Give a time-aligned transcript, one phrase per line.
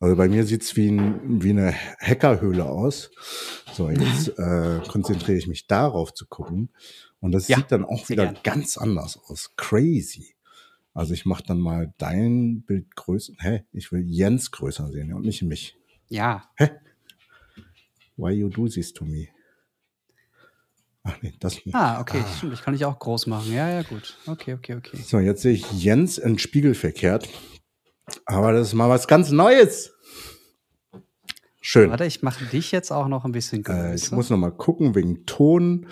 [0.00, 3.10] Also bei mir sieht's wie, ein, wie eine Hackerhöhle aus.
[3.72, 6.70] So, jetzt äh, konzentriere ich mich darauf zu gucken.
[7.20, 8.38] Und das Ja, sieht dann auch wieder gern.
[8.44, 9.52] ganz anders aus.
[9.56, 10.34] Crazy.
[10.94, 13.32] Also ich mache dann mal dein Bild größer.
[13.38, 13.64] Hä?
[13.72, 15.76] Ich will Jens größer sehen und nicht mich.
[16.08, 16.48] Ja,
[18.16, 19.28] Why you do this to me?
[21.04, 21.74] Ach nee, das nicht.
[21.74, 23.52] ah, okay, stimmt, ich kann dich auch groß machen.
[23.52, 24.16] Ja, ja, gut.
[24.26, 24.96] Okay, okay, okay.
[24.96, 27.28] So, jetzt sehe ich Jens in Spiegel verkehrt.
[28.26, 29.92] Aber das ist mal was ganz Neues.
[31.60, 31.90] Schön.
[31.90, 33.90] Warte, ich mache dich jetzt auch noch ein bisschen größer.
[33.90, 35.86] Äh, ich muss noch mal gucken wegen Ton.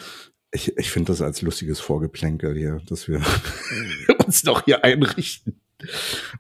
[0.53, 3.21] Ich, ich finde das als lustiges Vorgeplänkel hier, dass wir
[4.27, 5.61] uns noch hier einrichten.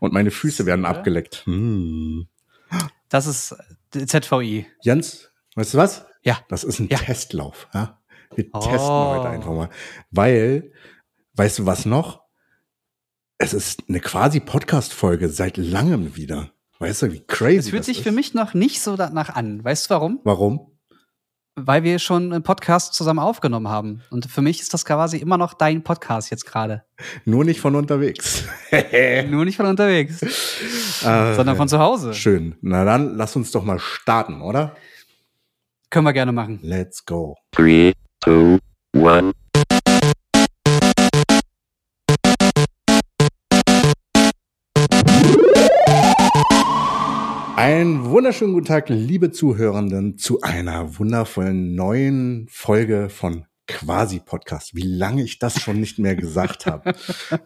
[0.00, 0.90] Und meine Füße werden Ja.
[0.90, 1.42] abgeleckt.
[1.44, 2.26] Hm.
[3.10, 3.54] das ist
[3.94, 4.66] äh, ZVI.
[4.80, 6.06] Jens, weißt du was?
[6.22, 6.38] Ja.
[6.48, 6.96] Das ist ein Ja.
[6.98, 7.68] Testlauf.
[7.74, 8.00] Ja?
[8.34, 8.60] Wir Oh.
[8.60, 9.68] testen heute einfach mal.
[10.10, 10.72] Weil,
[11.34, 12.22] weißt du was noch?
[13.38, 16.50] Es ist eine quasi Podcast-Folge seit langem wieder.
[16.78, 18.02] Weißt du, wie crazy Es fühlt das sich ist?
[18.04, 19.62] für mich noch nicht so danach an.
[19.62, 20.20] Weißt du warum?
[20.24, 20.72] Warum?
[21.54, 24.02] Weil wir schon einen Podcast zusammen aufgenommen haben.
[24.10, 26.84] Und für mich ist das quasi immer noch dein Podcast jetzt gerade.
[27.24, 28.44] Nur nicht von unterwegs.
[29.30, 30.22] Nur nicht von unterwegs,
[31.02, 32.12] Äh, sondern von zu Hause.
[32.14, 32.56] Schön.
[32.62, 34.76] Na dann, lass uns doch mal starten, oder?
[35.90, 36.58] Können wir gerne machen.
[36.62, 37.36] Let's go.
[37.52, 38.58] Three, two,
[38.94, 39.32] one.
[47.66, 54.76] Einen wunderschönen guten Tag, liebe Zuhörenden, zu einer wundervollen neuen Folge von Quasi Podcast.
[54.76, 56.94] Wie lange ich das schon nicht mehr gesagt habe.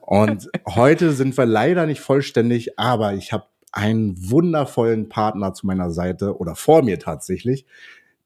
[0.03, 5.91] Und heute sind wir leider nicht vollständig, aber ich habe einen wundervollen Partner zu meiner
[5.91, 7.65] Seite oder vor mir tatsächlich.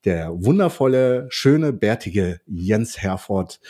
[0.04, 3.60] Der wundervolle, schöne, bärtige Jens Herford.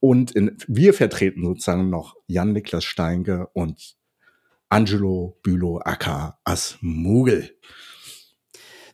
[0.00, 3.96] Und in, wir vertreten sozusagen noch Jan-Niklas Steinke und
[4.70, 7.50] Angelo Bülow aka Asmugel.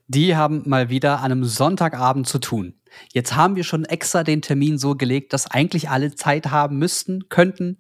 [0.09, 2.81] Die haben mal wieder an einem Sonntagabend zu tun.
[3.13, 7.29] Jetzt haben wir schon extra den Termin so gelegt, dass eigentlich alle Zeit haben müssten,
[7.29, 7.79] könnten.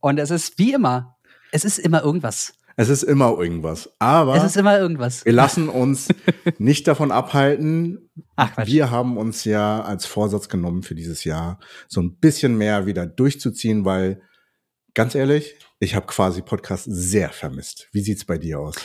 [0.00, 1.16] Und es ist wie immer,
[1.52, 2.54] es ist immer irgendwas.
[2.78, 3.90] Es ist immer irgendwas.
[3.98, 5.24] Aber Es ist immer irgendwas.
[5.24, 6.08] wir lassen uns
[6.58, 8.10] nicht davon abhalten.
[8.36, 8.66] Ach, Quatsch.
[8.66, 11.58] Wir haben uns ja als Vorsatz genommen für dieses Jahr,
[11.88, 14.22] so ein bisschen mehr wieder durchzuziehen, weil
[14.96, 17.86] ganz ehrlich, ich habe quasi Podcast sehr vermisst.
[17.92, 18.76] Wie sieht's bei dir aus?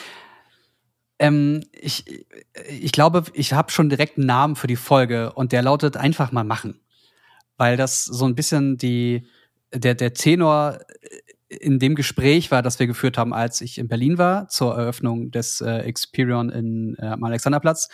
[1.18, 2.28] Ähm, ich,
[2.68, 6.32] ich glaube, ich habe schon direkt einen Namen für die Folge und der lautet einfach
[6.32, 6.82] mal machen.
[7.58, 9.26] Weil das so ein bisschen die,
[9.74, 10.80] der, der Tenor
[11.60, 15.32] in dem Gespräch war, das wir geführt haben, als ich in Berlin war, zur Eröffnung
[15.32, 17.90] des äh, Experion in, äh, am Alexanderplatz.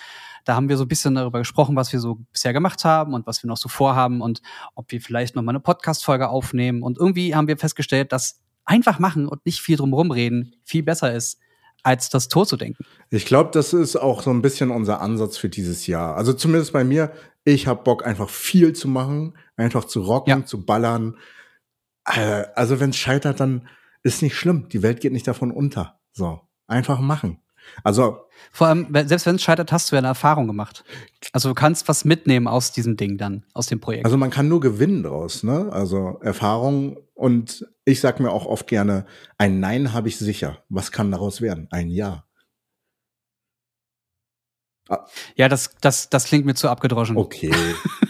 [0.46, 3.26] Da haben wir so ein bisschen darüber gesprochen, was wir so bisher gemacht haben und
[3.26, 4.42] was wir noch so vorhaben und
[4.76, 6.84] ob wir vielleicht noch mal eine Podcast-Folge aufnehmen.
[6.84, 11.14] Und irgendwie haben wir festgestellt, dass einfach machen und nicht viel drumherum reden viel besser
[11.14, 11.40] ist,
[11.84, 12.86] als das Tor zu denken.
[13.10, 16.16] Ich glaube, das ist auch so ein bisschen unser Ansatz für dieses Jahr.
[16.16, 17.12] Also zumindest bei mir,
[17.44, 20.46] ich habe Bock, einfach viel zu machen, einfach zu rocken, Ja.
[20.46, 21.18] zu ballern.
[22.08, 23.68] Äh, Also wenn es scheitert, dann
[24.04, 24.70] ist nicht schlimm.
[24.70, 26.00] Die Welt geht nicht davon unter.
[26.12, 27.42] So, einfach machen.
[27.84, 30.84] Also Vor allem, selbst wenn es scheitert, hast du ja eine Erfahrung gemacht.
[31.34, 34.06] Also du kannst was mitnehmen aus diesem Ding dann, aus dem Projekt.
[34.06, 35.70] Also man kann nur gewinnen draus, ne?
[35.72, 39.06] Also Erfahrung und ich sag mir auch oft gerne,
[39.38, 40.64] ein Nein habe ich sicher.
[40.70, 41.68] Was kann daraus werden?
[41.72, 42.24] Ein Ja.
[45.36, 47.18] ja, das, das, das klingt mir zu abgedroschen.
[47.18, 47.52] Okay,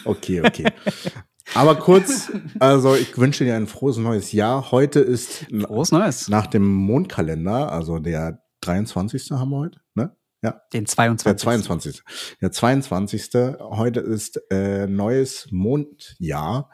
[0.05, 0.71] okay, okay.
[1.53, 4.71] Aber kurz, also ich wünsche dir ein frohes neues Jahr.
[4.71, 6.27] Heute ist Frohes Neues.
[6.27, 9.31] nach dem Mondkalender, also der 23.
[9.31, 10.15] haben wir heute, ne?
[10.43, 11.37] Ja, Den der 22.
[11.37, 12.03] 22.
[12.41, 13.29] Der 22.
[13.59, 16.69] Heute ist äh, neues Mondjahr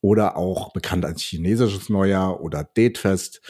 [0.00, 3.42] oder auch bekannt als chinesisches Neujahr oder Datefest.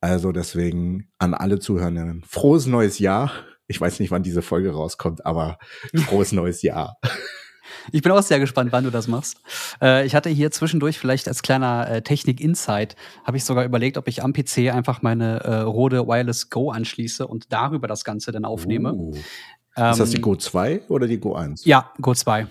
[0.00, 3.32] Also deswegen an alle Zuhörenden frohes neues Jahr.
[3.66, 5.58] Ich weiß nicht, wann diese Folge rauskommt, aber
[6.06, 6.96] frohes neues Jahr.
[7.90, 9.40] Ich bin auch sehr gespannt, wann du das machst.
[9.80, 14.08] Äh, ich hatte hier zwischendurch vielleicht als kleiner äh, Technik-Insight, habe ich sogar überlegt, ob
[14.08, 18.44] ich am PC einfach meine äh, Rode Wireless Go anschließe und darüber das Ganze dann
[18.44, 18.92] aufnehme.
[18.94, 19.14] Uh.
[19.74, 21.64] Ist das die Ähm, Go 2 oder die Go 1?
[21.64, 22.46] Ja, Go 2.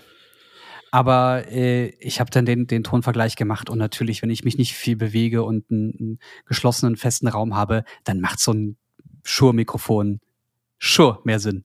[0.90, 4.74] Aber äh, ich habe dann den, den Tonvergleich gemacht und natürlich, wenn ich mich nicht
[4.74, 8.76] viel bewege und einen, einen geschlossenen, festen Raum habe, dann macht so ein
[9.24, 10.20] Shure-Mikrofon
[10.78, 11.64] Shure mehr Sinn.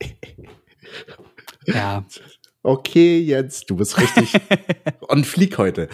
[1.66, 2.04] ja,
[2.62, 4.38] Okay, jetzt, du bist richtig
[5.08, 5.88] und flieg heute.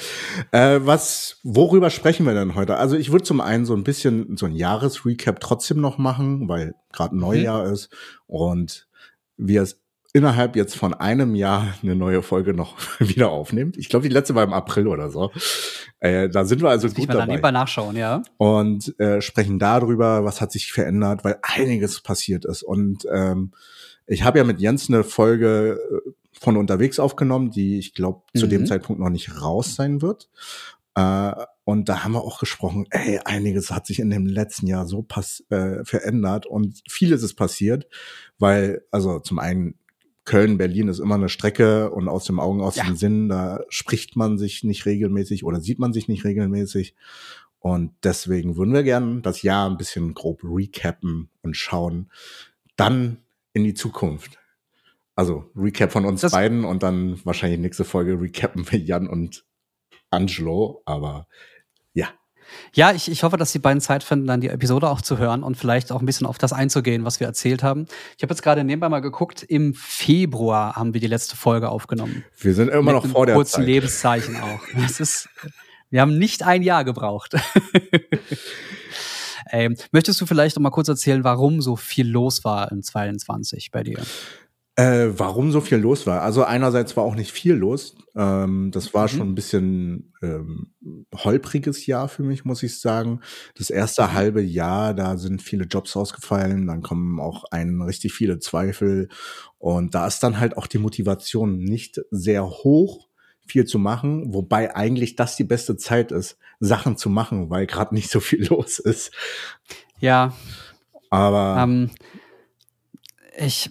[0.50, 2.76] Äh, was, worüber sprechen wir denn heute?
[2.76, 6.74] Also ich würde zum einen so ein bisschen so ein Jahresrecap trotzdem noch machen, weil
[6.92, 7.90] gerade Neujahr ist
[8.26, 8.88] und
[9.36, 9.80] wir es
[10.12, 13.76] innerhalb jetzt von einem Jahr eine neue Folge noch wieder aufnimmt.
[13.76, 15.30] Ich glaube, die letzte war im April oder so.
[16.00, 18.22] Äh, da sind wir also gut Ich dabei lieber nachschauen, ja.
[18.38, 22.62] und äh, sprechen darüber, was hat sich verändert, weil einiges passiert ist.
[22.62, 23.52] Und ähm,
[24.06, 26.10] ich habe ja mit Jens eine Folge äh,
[26.40, 28.50] von unterwegs aufgenommen, die ich glaube zu Mhm.
[28.50, 30.28] dem Zeitpunkt noch nicht raus sein wird.
[30.94, 31.32] Äh,
[31.64, 35.02] und da haben wir auch gesprochen, ey, einiges hat sich in dem letzten Jahr so
[35.02, 37.86] pass äh, verändert und vieles ist passiert,
[38.38, 39.78] weil, also zum einen
[40.24, 42.84] Köln, Berlin ist immer eine Strecke und aus dem Augen, aus Ja.
[42.84, 46.94] dem Sinn, da spricht man sich nicht regelmäßig oder sieht man sich nicht regelmäßig.
[47.60, 52.10] Und deswegen würden wir gerne das Jahr ein bisschen grob recappen und schauen
[52.76, 53.18] dann
[53.52, 54.38] in die Zukunft.
[55.16, 59.44] Also Recap von uns Das- beiden und dann wahrscheinlich nächste Folge recappen wir Jan und
[60.10, 60.82] Angelo.
[60.84, 61.26] Aber
[61.94, 62.08] ja,
[62.74, 65.42] Ja, ich, ich hoffe, dass die beiden Zeit finden, dann die Episode auch zu hören
[65.42, 67.86] und vielleicht auch ein bisschen auf das einzugehen, was wir erzählt haben.
[68.16, 72.24] Ich habe jetzt gerade nebenbei mal geguckt, im Februar haben wir die letzte Folge aufgenommen.
[72.38, 73.66] wir sind immer Mit noch vor der kurzen Zeit.
[73.66, 74.60] Lebenszeichen auch.
[74.76, 75.28] Das ist,
[75.90, 77.34] wir haben nicht ein Jahr gebraucht.
[79.50, 83.70] ähm, möchtest du vielleicht noch mal kurz erzählen, warum so viel los war in 22
[83.70, 84.00] bei dir?
[84.78, 86.20] Äh, warum so viel los war?
[86.20, 87.96] Also einerseits war auch nicht viel los.
[88.14, 89.08] Ähm, das war Mhm.
[89.08, 90.74] schon ein bisschen ähm,
[91.14, 93.20] holpriges Jahr für mich, muss ich sagen.
[93.56, 94.12] Das erste Mhm.
[94.12, 99.08] halbe Jahr, da sind viele Jobs ausgefallen, dann kommen auch einen richtig viele Zweifel
[99.58, 103.08] und da ist dann halt auch die Motivation nicht sehr hoch,
[103.46, 107.94] viel zu machen, wobei eigentlich das die beste Zeit ist, Sachen zu machen, weil gerade
[107.94, 109.10] nicht so viel los ist.
[110.00, 110.34] Ja,
[111.10, 111.90] Aber Ähm,
[113.36, 113.70] ich,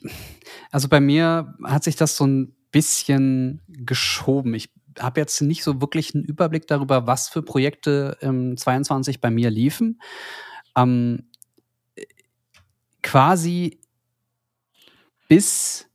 [0.71, 4.53] also bei mir hat sich das so ein bisschen geschoben.
[4.53, 4.69] Ich
[4.99, 9.49] habe jetzt nicht so wirklich einen Überblick darüber, was für Projekte im 22 bei mir
[9.49, 10.01] liefen.
[10.75, 11.29] Ähm,
[13.01, 13.79] quasi
[15.27, 15.87] bis,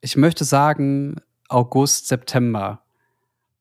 [0.00, 1.16] ich möchte sagen,
[1.48, 2.82] August, September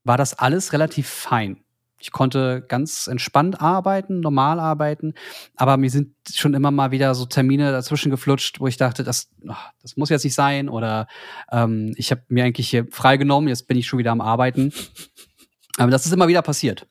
[0.03, 1.62] war das alles relativ fein.
[2.03, 5.13] Ich konnte ganz entspannt arbeiten, normal arbeiten,
[5.55, 9.29] aber mir sind schon immer mal wieder so Termine dazwischen geflutscht, wo ich dachte, das,
[9.47, 11.07] ach, das muss jetzt nicht sein oder
[11.49, 14.73] ähm, ich habe mir eigentlich hier freigenommen, jetzt bin ich schon wieder am Arbeiten.
[15.77, 16.85] Aber das ist immer wieder passiert.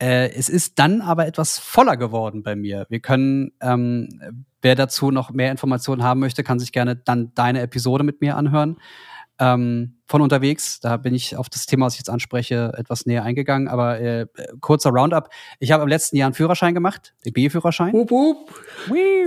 [0.00, 2.86] Äh, es ist dann aber etwas voller geworden bei mir.
[2.88, 4.08] Wir können, ähm,
[4.62, 8.36] wer dazu noch mehr Informationen haben möchte, kann sich gerne dann deine Episode mit mir
[8.36, 8.78] anhören
[9.40, 10.78] ähm, von unterwegs.
[10.80, 13.66] Da bin ich auf das Thema, was ich jetzt anspreche, etwas näher eingegangen.
[13.66, 14.26] Aber äh,
[14.60, 15.30] kurzer Roundup.
[15.58, 17.92] Ich habe im letzten Jahr einen Führerschein gemacht, den B-Führerschein.
[17.92, 18.54] wup, wup,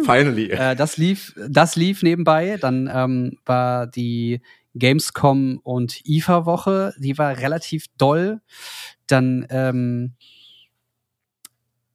[0.05, 0.51] finally.
[0.51, 2.57] Äh, das lief, das lief nebenbei.
[2.61, 4.41] Dann ähm, war die
[4.75, 8.41] Gamescom und IFA-Woche, die war relativ doll.
[9.07, 10.13] Dann ähm,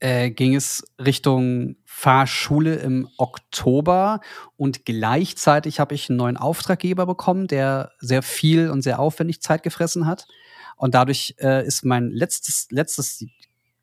[0.01, 4.21] äh, ging es Richtung Fahrschule im Oktober
[4.57, 9.63] und gleichzeitig habe ich einen neuen Auftraggeber bekommen, der sehr viel und sehr aufwendig Zeit
[9.63, 10.27] gefressen hat.
[10.77, 13.25] Und dadurch äh, ist mein letztes, letztes,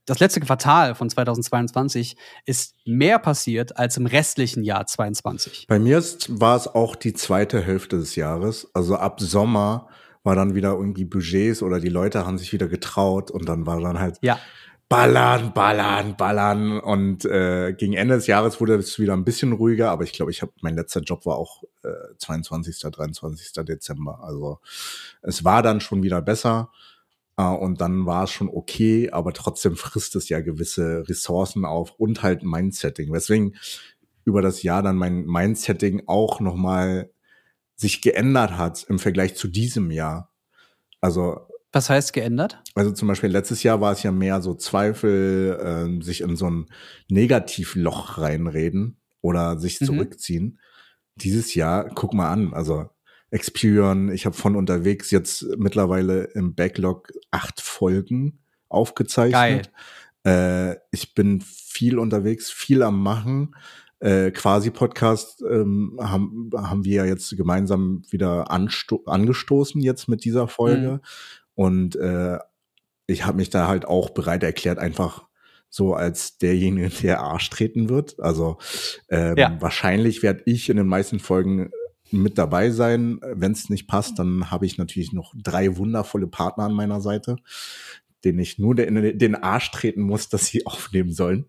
[0.06, 2.16] das letzte Quartal von 2022
[2.46, 5.66] ist mehr passiert als im restlichen Jahr 22.
[5.68, 8.70] Bei mir ist, war es auch die zweite Hälfte des Jahres.
[8.74, 9.90] Also ab Sommer
[10.24, 13.82] war dann wieder irgendwie Budgets oder die Leute haben sich wieder getraut und dann war
[13.82, 14.40] dann halt Ja,
[14.88, 19.90] ballern, ballern, ballern und äh, gegen Ende des Jahres wurde es wieder ein bisschen ruhiger,
[19.90, 22.80] aber ich glaube, ich habe mein letzter Job war auch äh, 22.
[22.80, 23.66] 23.
[23.66, 24.24] Dezember.
[24.24, 24.60] Also
[25.22, 26.72] es war dann schon wieder besser
[27.38, 31.92] äh, und dann war es schon okay, aber trotzdem frisst es ja gewisse Ressourcen auf
[31.98, 33.12] und halt Mindsetting.
[33.12, 33.56] Weswegen
[34.24, 37.10] über das Jahr dann mein Mindsetting auch noch mal
[37.76, 40.32] sich geändert hat im Vergleich zu diesem Jahr.
[41.02, 42.62] Also was heißt geändert?
[42.74, 46.50] also zum Beispiel letztes Jahr war es ja mehr so Zweifel, ähm, sich in so
[46.50, 46.66] ein
[47.10, 49.86] Negativloch reinreden oder sich Mhm.
[49.86, 50.60] zurückziehen.
[51.16, 52.90] Dieses Jahr, guck mal an, also
[53.32, 58.40] Experion, ich habe von unterwegs jetzt mittlerweile im Backlog acht Folgen
[58.70, 59.72] aufgezeichnet.
[60.26, 63.56] Äh, ich bin viel unterwegs, viel am Machen.
[64.00, 70.48] Äh, quasi Podcast ähm, haben, haben wir ja jetzt gemeinsam wieder angestoßen jetzt mit dieser
[70.48, 71.00] Folge.
[71.56, 72.38] Und äh,
[73.08, 75.24] ich habe mich da halt auch bereit erklärt, einfach
[75.70, 78.20] so als derjenige, der Arsch treten wird.
[78.20, 78.58] Also
[79.10, 79.58] ähm, Ja.
[79.60, 81.72] wahrscheinlich werde ich in den meisten Folgen
[82.12, 83.20] mit dabei sein.
[83.24, 87.38] Wenn es nicht passt, dann habe ich natürlich noch drei wundervolle Partner an meiner Seite,
[88.24, 91.46] denen ich nur den, den Arsch treten muss, dass sie aufnehmen sollen.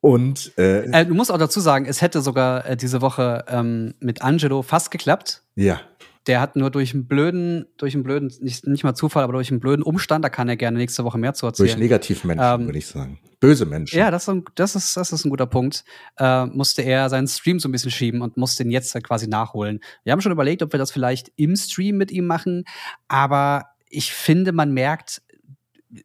[0.00, 3.94] Und äh, Äh, du musst auch dazu sagen, es hätte sogar äh, diese Woche ähm,
[3.98, 5.42] mit Angelo fast geklappt.
[5.56, 5.80] ja,
[6.26, 9.50] der hat nur durch einen blöden, durch einen blöden, nicht, nicht mal Zufall, aber durch
[9.50, 11.68] einen blöden Umstand, da kann er gerne nächste Woche mehr zu erzählen.
[11.68, 13.20] Durch Negativmenschen, Ähm, würde ich sagen.
[13.38, 13.98] Böse Menschen.
[13.98, 15.84] Ja, das ist, ein, das ist, das ist ein guter Punkt.
[16.18, 19.28] Äh, musste er seinen Stream so ein bisschen schieben und musste ihn jetzt halt quasi
[19.28, 19.80] nachholen.
[20.04, 22.64] Wir haben schon überlegt, ob wir das vielleicht im Stream mit ihm machen,
[23.08, 25.22] aber ich finde, man merkt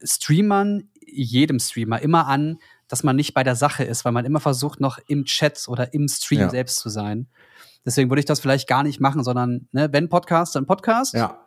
[0.04, 4.40] Streamern, jedem Streamer, immer an, dass man nicht bei der Sache ist, weil man immer
[4.40, 6.50] versucht, noch im Chat oder im Stream Ja.
[6.50, 7.28] selbst zu sein.
[7.86, 11.14] Deswegen würde ich das vielleicht gar nicht machen, sondern ne, wenn Podcast, dann Podcast.
[11.14, 11.38] ja.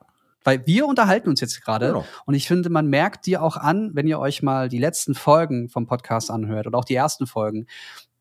[0.46, 1.86] Weil wir unterhalten uns jetzt gerade.
[1.88, 2.04] Genau.
[2.26, 5.70] Und ich finde, man merkt dir auch an, wenn ihr euch mal die letzten Folgen
[5.70, 7.66] vom Podcast anhört oder auch die ersten Folgen.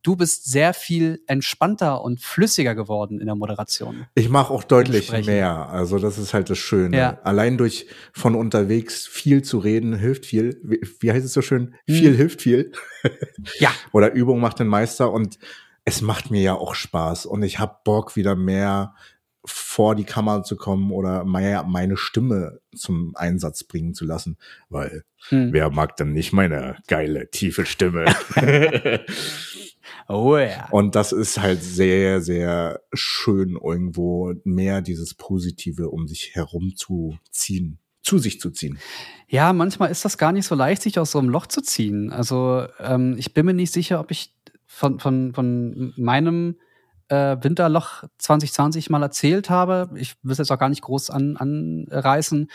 [0.03, 4.05] Du bist sehr viel entspannter und flüssiger geworden in der Moderation.
[4.15, 5.69] Ich mache auch deutlich mehr.
[5.69, 6.97] Also das ist halt das Schöne.
[6.97, 7.19] Ja.
[7.23, 10.59] Allein durch von unterwegs viel zu reden hilft viel.
[10.61, 11.75] Wie, wie heißt es so schön?
[11.87, 11.95] Hm.
[11.95, 12.73] Viel hilft viel.
[13.59, 13.71] Ja.
[13.93, 15.09] Oder Übung macht den Meister.
[15.09, 15.39] Und
[15.85, 17.25] es macht mir ja auch Spaß.
[17.25, 18.95] Und ich habe Bock, wieder mehr
[19.45, 24.37] vor die Kamera zu kommen oder meine Stimme zum Einsatz bringen zu lassen.
[24.69, 25.51] Weil Hm.
[25.51, 28.05] wer mag denn nicht meine geile, tiefe Stimme?
[30.07, 30.67] Oh ja.
[30.71, 37.17] Und das ist halt sehr, sehr schön, irgendwo mehr dieses Positive um sich herum zu
[37.31, 38.79] ziehen, zu sich zu ziehen.
[39.27, 42.11] Ja, manchmal ist das gar nicht so leicht, sich aus so einem Loch zu ziehen.
[42.11, 44.33] Also ähm, ich bin mir nicht sicher, ob ich
[44.73, 46.57] von, von, von meinem
[47.07, 49.89] äh, Winterloch 2020 mal erzählt habe.
[49.95, 52.49] Ich will es jetzt auch gar nicht groß an, anreißen.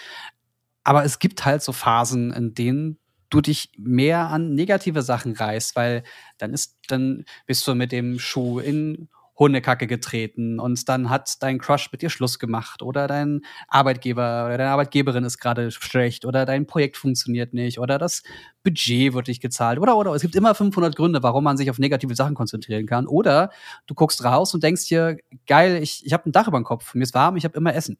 [0.83, 2.99] Aber es gibt halt so Phasen, in denen
[3.31, 6.03] du dich mehr an negative Sachen reißt, weil
[6.39, 11.59] dann ist, dann bist du mit dem Schuh in Hundekacke getreten und dann hat dein
[11.59, 16.45] Crush mit dir Schluss gemacht oder dein Arbeitgeber oder deine Arbeitgeberin ist gerade schlecht oder
[16.45, 18.23] dein Projekt funktioniert nicht oder das
[18.65, 21.79] Budget wird nicht gezahlt oder oder es gibt immer 500 Gründe, warum man sich auf
[21.79, 23.51] negative Sachen konzentrieren kann oder
[23.87, 26.95] du guckst raus und denkst dir geil, ich ich habe ein Dach über dem Kopf,
[26.95, 27.97] mir ist warm, ich habe immer Essen.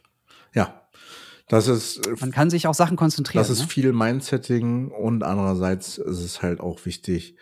[0.55, 0.89] Ja,
[1.49, 3.41] das ist, Man kann sich auf Sachen konzentrieren.
[3.41, 3.69] das ist ne?
[3.69, 7.37] viel Mindsetting und andererseits ist es halt auch wichtig,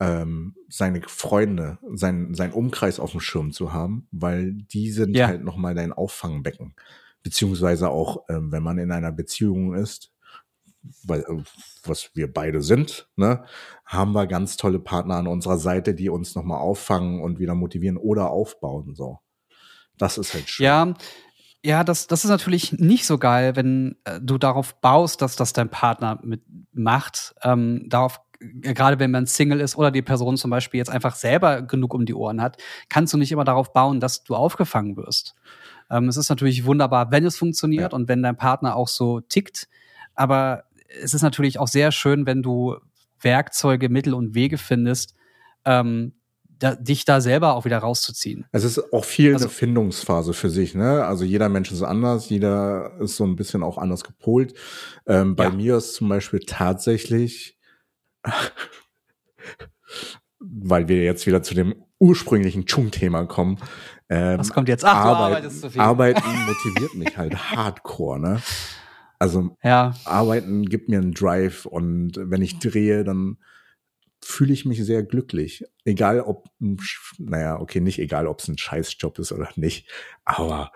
[0.00, 5.26] ähm, seine Freunde, sein, sein Umkreis auf dem Schirm zu haben, weil die sind Ja.
[5.26, 6.74] halt nochmal dein Auffangbecken.
[7.22, 10.10] Beziehungsweise auch, ähm, wenn man in einer Beziehung ist,
[11.04, 11.42] weil, äh,
[11.84, 13.44] was wir beide sind, ne,
[13.84, 17.98] haben wir ganz tolle Partner an unserer Seite, die uns nochmal auffangen und wieder motivieren
[17.98, 19.18] oder aufbauen, so.
[19.98, 20.64] Das ist halt schön.
[20.64, 20.94] Ja,
[21.62, 25.52] ja, das, das ist natürlich nicht so geil, wenn äh, du darauf baust, dass das
[25.52, 26.42] dein Partner mit
[26.72, 27.34] macht.
[27.42, 31.62] Ähm, darauf, gerade wenn man Single ist oder die Person zum Beispiel jetzt einfach selber
[31.62, 32.56] genug um die Ohren hat,
[32.88, 35.34] kannst du nicht immer darauf bauen, dass du aufgefangen wirst.
[35.90, 37.96] Ähm, es ist natürlich wunderbar, wenn es funktioniert Ja.
[37.96, 39.68] und wenn dein Partner auch so tickt.
[40.14, 40.64] Aber
[41.02, 42.76] es ist natürlich auch sehr schön, wenn du
[43.20, 45.14] Werkzeuge, Mittel und Wege findest,
[45.66, 46.14] ähm,
[46.58, 48.46] da, dich da selber auch wieder rauszuziehen.
[48.52, 51.04] Es ist auch viel Also- eine Findungsphase für sich, ne?
[51.06, 54.54] Also jeder Mensch ist anders, jeder ist so ein bisschen auch anders gepolt.
[55.06, 55.50] Ähm, bei Ja.
[55.50, 57.58] mir ist zum Beispiel tatsächlich,
[60.38, 63.58] weil wir jetzt wieder zu dem ursprünglichen Chung-Thema kommen.
[64.08, 64.84] Ähm, Was kommt jetzt?
[64.84, 65.80] Ach, du arbeitest zu viel.
[65.80, 68.42] Arbeiten motiviert mich halt hardcore, ne?
[69.18, 73.36] Also Ja, Arbeiten gibt mir einen Drive und wenn ich drehe, dann
[74.22, 75.64] fühle ich mich sehr glücklich.
[75.84, 76.48] Egal ob,
[77.18, 79.90] naja, okay, nicht egal, ob es ein Scheißjob ist oder nicht,
[80.24, 80.72] aber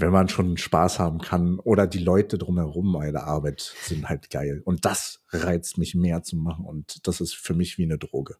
[0.00, 4.30] wenn man schon Spaß haben kann oder die Leute drumherum bei der Arbeit sind halt
[4.30, 4.62] geil.
[4.64, 8.36] Und das reizt mich mehr zu machen und das ist für mich wie eine Droge.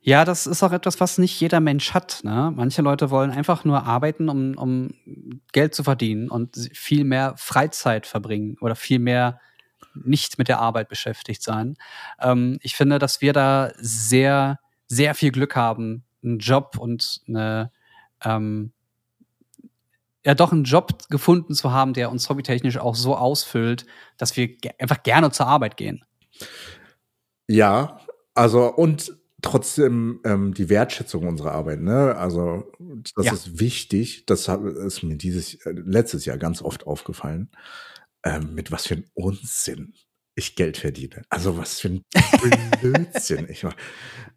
[0.00, 2.20] Ja, das ist auch etwas, was nicht jeder Mensch hat.
[2.22, 2.52] Ne?
[2.54, 4.94] Manche Leute wollen einfach nur arbeiten, um, um
[5.52, 9.40] Geld zu verdienen und viel mehr Freizeit verbringen oder viel mehr
[9.94, 11.76] nicht mit der Arbeit beschäftigt sein.
[12.20, 17.72] Ähm, ich finde, dass wir da sehr, sehr viel Glück haben, einen Job und eine,
[18.24, 18.72] ähm,
[20.26, 23.86] ja doch einen Job gefunden zu haben, der uns hobbytechnisch auch so ausfüllt,
[24.18, 26.04] dass wir ge einfach gerne zur Arbeit gehen.
[27.48, 28.00] Ja,
[28.34, 32.16] also und trotzdem ähm, die Wertschätzung unserer Arbeit, ne?
[32.16, 32.64] Also
[33.14, 33.32] das Ja.
[33.32, 34.26] ist wichtig.
[34.26, 37.50] Das ist mir dieses äh, letztes Jahr ganz oft aufgefallen.
[38.24, 39.94] Ähm, mit was für ein Unsinn
[40.36, 41.22] ich Geld verdiene.
[41.30, 42.02] Also was für ein
[42.80, 43.76] Blödsinn ich mache.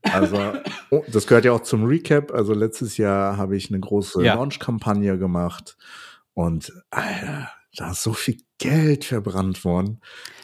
[0.01, 0.53] Also
[0.91, 2.31] oh, das gehört ja auch zum Recap.
[2.31, 4.35] Also letztes Jahr habe ich eine große Ja.
[4.35, 5.77] Launch-Kampagne gemacht
[6.33, 9.99] und Alter, da ist so viel Geld verbrannt worden.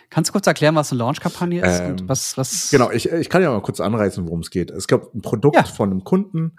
[0.10, 3.30] Kannst du kurz erklären, was eine Launch-Kampagne ist Ähm, und was, was Genau, ich, ich
[3.30, 4.72] kann ja mal kurz anreißen, worum es geht.
[4.72, 5.64] Es gab ein Produkt Ja.
[5.64, 6.56] von einem Kunden.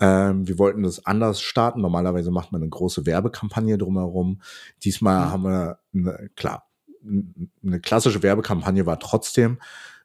[0.00, 1.80] Ähm, wir wollten das anders starten.
[1.80, 4.40] Normalerweise macht man eine große Werbekampagne drumherum.
[4.84, 5.30] Diesmal Mhm.
[5.30, 6.67] haben wir, eine, klar,
[7.04, 9.58] eine klassische Werbekampagne war trotzdem,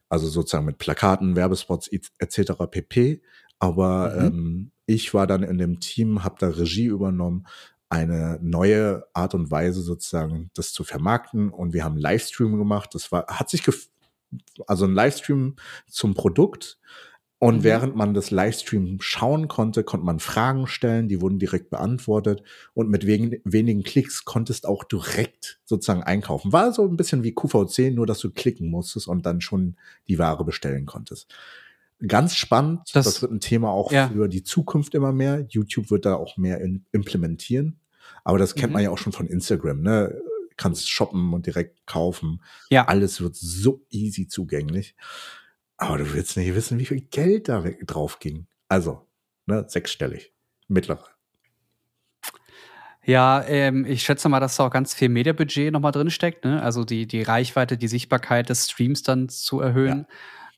[0.10, 2.54] also sozusagen mit Plakaten, Werbespots etc.
[2.70, 3.22] pp.
[3.60, 4.26] Aber Mhm.
[4.26, 7.46] ähm, ich war dann in dem Team, habe da Regie übernommen
[7.90, 12.96] eine neue Art und Weise sozusagen das zu vermarkten und wir haben Livestream gemacht.
[12.96, 13.88] Das war, hat sich, gef
[14.68, 15.56] also ein Livestream
[15.88, 16.80] zum Produkt.
[17.44, 17.64] Und Mhm.
[17.64, 22.42] während man das Livestream schauen konnte, konnte man Fragen stellen, die wurden direkt beantwortet.
[22.74, 26.54] Und mit wegen, wenigen Klicks konntest auch direkt sozusagen einkaufen.
[26.54, 29.76] War so ein bisschen wie QVC, nur dass du klicken musstest und dann schon
[30.08, 31.34] die Ware bestellen konntest.
[32.08, 32.82] Ganz spannend.
[32.94, 34.10] Das, Das- wird ein Thema auch Ja.
[34.10, 35.46] für die Zukunft immer mehr.
[35.50, 37.80] YouTube wird da auch mehr in, implementieren.
[38.24, 38.74] Aber das kennt Mhm.
[38.74, 40.14] man ja auch schon von Instagram, ne?
[40.56, 42.42] Kannst shoppen und direkt kaufen.
[42.70, 42.86] Ja.
[42.88, 44.96] Alles wird so easy zugänglich.
[45.84, 48.48] Aber du willst nicht wissen, wie viel Geld da drauf ging.
[48.70, 49.06] Also,
[49.48, 50.32] ne, sechsstellig.
[50.70, 51.04] Mittlere.
[53.04, 56.46] Ja, ähm, ich schätze mal, dass da auch ganz viel Mediabudget nochmal drin steckt.
[56.46, 56.64] Ne?
[56.64, 60.08] Also die, die Reichweite, die Sichtbarkeit des Streams dann zu erhöhen.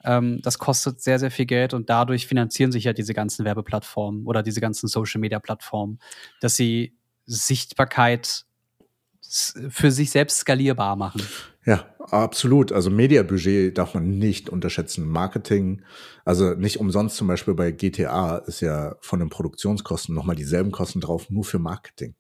[0.04, 4.28] Ähm, das kostet sehr, sehr viel Geld und dadurch finanzieren sich ja diese ganzen Werbeplattformen
[4.28, 5.98] oder diese ganzen Social-Media-Plattformen,
[6.40, 8.46] dass sie Sichtbarkeit
[9.70, 11.24] für sich selbst skalierbar machen.
[11.66, 12.72] Ja, absolut.
[12.72, 15.08] Also Mediabudget darf man nicht unterschätzen.
[15.08, 15.82] Marketing,
[16.24, 21.02] also nicht umsonst zum Beispiel bei GTA ist ja von den Produktionskosten nochmal dieselben Kosten
[21.02, 22.16] drauf, nur für Marketing.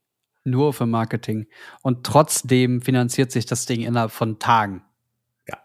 [0.45, 1.47] Nur für Marketing.
[1.81, 4.83] Und trotzdem finanziert sich das Ding innerhalb von Tagen.
[5.47, 5.57] Ja.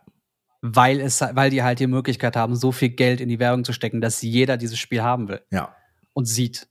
[0.61, 3.73] Weil es, weil die halt die Möglichkeit haben, so viel Geld in die Werbung zu
[3.73, 5.75] stecken, dass jeder dieses Spiel haben will Ja,
[6.13, 6.67] und sieht.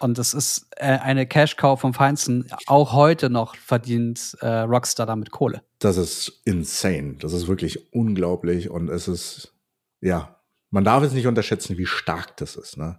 [0.00, 2.46] Und das ist äh, eine Cash-Cow vom Feinsten.
[2.66, 5.62] Auch heute noch verdient äh, Rockstar damit Kohle.
[5.78, 7.14] das ist insane.
[7.20, 9.52] Das ist wirklich unglaublich und es ist,
[10.00, 12.98] ja, man darf es nicht unterschätzen, wie stark das ist, ne?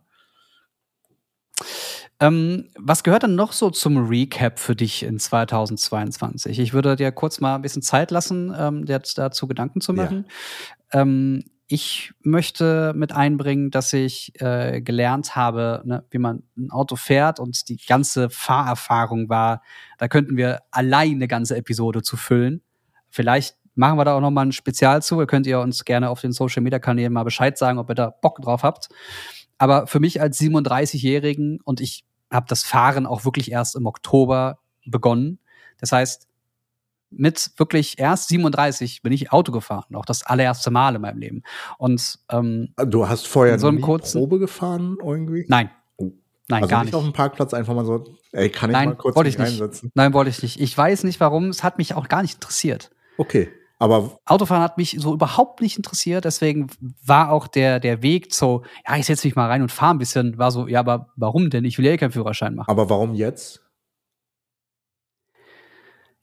[2.22, 6.60] Ähm, was gehört denn noch so zum Recap für dich in 2022?
[6.60, 10.04] Ich würde dir kurz mal ein bisschen Zeit lassen, ähm, dazu Gedanken zu Ja.
[10.04, 10.26] machen.
[10.94, 16.96] Ähm, ich möchte mit einbringen, dass ich äh, gelernt habe, ne, wie man ein Auto
[16.96, 19.62] fährt und die ganze Fahrerfahrung war.
[19.98, 22.62] Da könnten wir allein eine ganze Episode zu füllen.
[23.10, 25.20] Vielleicht machen wir da auch noch mal ein Spezial zu.
[25.20, 27.96] Ihr könnt ihr uns gerne auf den Social Media Kanälen mal Bescheid sagen, ob ihr
[27.96, 28.90] da Bock drauf habt.
[29.58, 34.60] Aber für mich als 37-Jährigen und ich habe das Fahren auch wirklich erst im Oktober
[34.86, 35.40] begonnen.
[35.80, 36.28] Das heißt,
[37.18, 41.44] mit wirklich erst 37 bin ich Auto gefahren, auch das allererste Mal in meinem Leben.
[41.78, 45.46] Und ähm, Du hast vorher In so einem nie kurzen- Probe gefahren irgendwie?
[45.48, 46.12] nein, Oh.
[46.50, 46.96] nein, also gar nicht nicht.
[46.96, 49.40] auf dem Parkplatz einfach mal so, ey, kann ich Nein, mal kurz wollte mich ich
[49.40, 49.50] nicht.
[49.62, 49.92] reinsetzen?
[49.96, 50.60] Nein, wollte ich nicht.
[50.60, 51.50] Ich weiß nicht warum.
[51.50, 52.92] Es hat mich auch gar nicht interessiert.
[53.18, 53.50] Okay,
[53.80, 56.24] aber Autofahren hat mich so überhaupt nicht interessiert.
[56.26, 56.68] Deswegen
[57.06, 59.98] war auch der, der Weg so, ja, ich setze mich mal rein und fahre ein
[59.98, 61.66] bisschen, war so, ja, aber warum denn?
[61.66, 62.70] Ich will ja eh keinen Führerschein machen.
[62.70, 63.62] aber warum jetzt?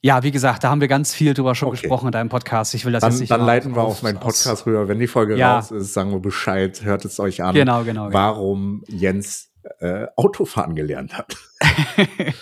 [0.04, 1.80] Ja, wie gesagt, da haben wir ganz viel drüber schon Okay.
[1.80, 2.74] gesprochen in deinem Podcast.
[2.74, 4.88] Ich will das jetzt Dann, nicht dann leiten wir auf meinen Podcast rüber.
[4.88, 5.56] Wenn die Folge Ja.
[5.58, 8.06] raus ist, sagen wir Bescheid, hört es euch an, Genau, genau.
[8.06, 8.12] genau.
[8.18, 11.36] warum Jens äh, Autofahren gelernt hat.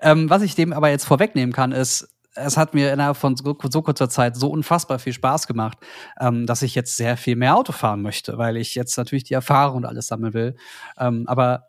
[0.00, 3.56] ähm, was ich dem aber jetzt vorwegnehmen kann, ist, es hat mir innerhalb von so,
[3.68, 5.78] so kurzer Zeit so unfassbar viel Spaß gemacht,
[6.20, 9.34] ähm, dass ich jetzt sehr viel mehr Auto fahren möchte, weil ich jetzt natürlich die
[9.34, 10.54] Erfahrung und alles sammeln will.
[10.98, 11.64] Ähm, aber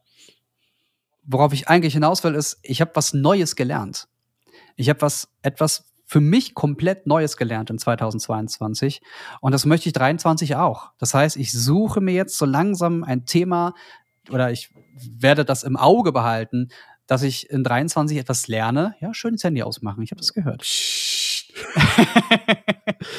[1.25, 4.07] worauf ich eigentlich hinaus will, ist, ich habe was Neues gelernt.
[4.75, 9.01] Ich habe was etwas für mich komplett Neues gelernt in 2022
[9.41, 10.91] und das möchte ich 23 auch.
[10.99, 13.73] Das heißt, ich suche mir jetzt so langsam ein Thema
[14.29, 16.69] oder ich werde das im Auge behalten,
[17.07, 18.95] dass ich in 23 etwas lerne.
[19.01, 20.01] Ja, schön das Handy ausmachen.
[20.03, 20.65] Ich habe das gehört.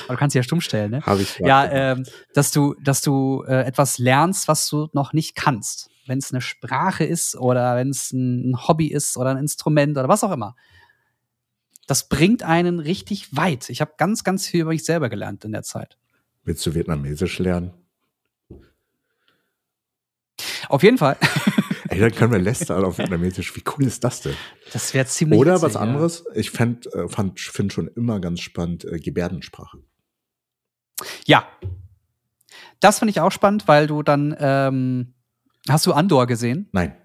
[0.04, 1.02] Aber du kannst sie ja stumm stellen, ne?
[1.04, 5.34] Habe ich Ja, ähm, dass du, dass du äh, etwas lernst, was du noch nicht
[5.34, 5.90] kannst.
[6.06, 10.08] Wenn es eine Sprache ist oder wenn es ein Hobby ist oder ein Instrument oder
[10.08, 10.54] was auch immer.
[11.86, 13.68] Das bringt einen richtig weit.
[13.68, 15.98] Ich habe ganz, ganz viel über mich selber gelernt in der Zeit.
[16.44, 17.72] Willst du Vietnamesisch lernen?
[20.68, 21.16] Auf jeden Fall.
[21.88, 23.54] Ey, dann können wir lästern auf Vietnamesisch.
[23.54, 24.34] Wie cool ist das denn?
[24.72, 25.38] Das wäre ziemlich.
[25.38, 29.78] Oder was anderes, ich äh, fand, finde schon immer ganz spannend, äh, Gebärdensprache.
[31.26, 31.46] Ja.
[31.62, 31.68] ja.
[32.80, 34.34] Das finde ich auch spannend, weil du dann.
[34.38, 35.14] Ähm,
[35.68, 36.68] hast du Andor gesehen?
[36.72, 36.96] Nein.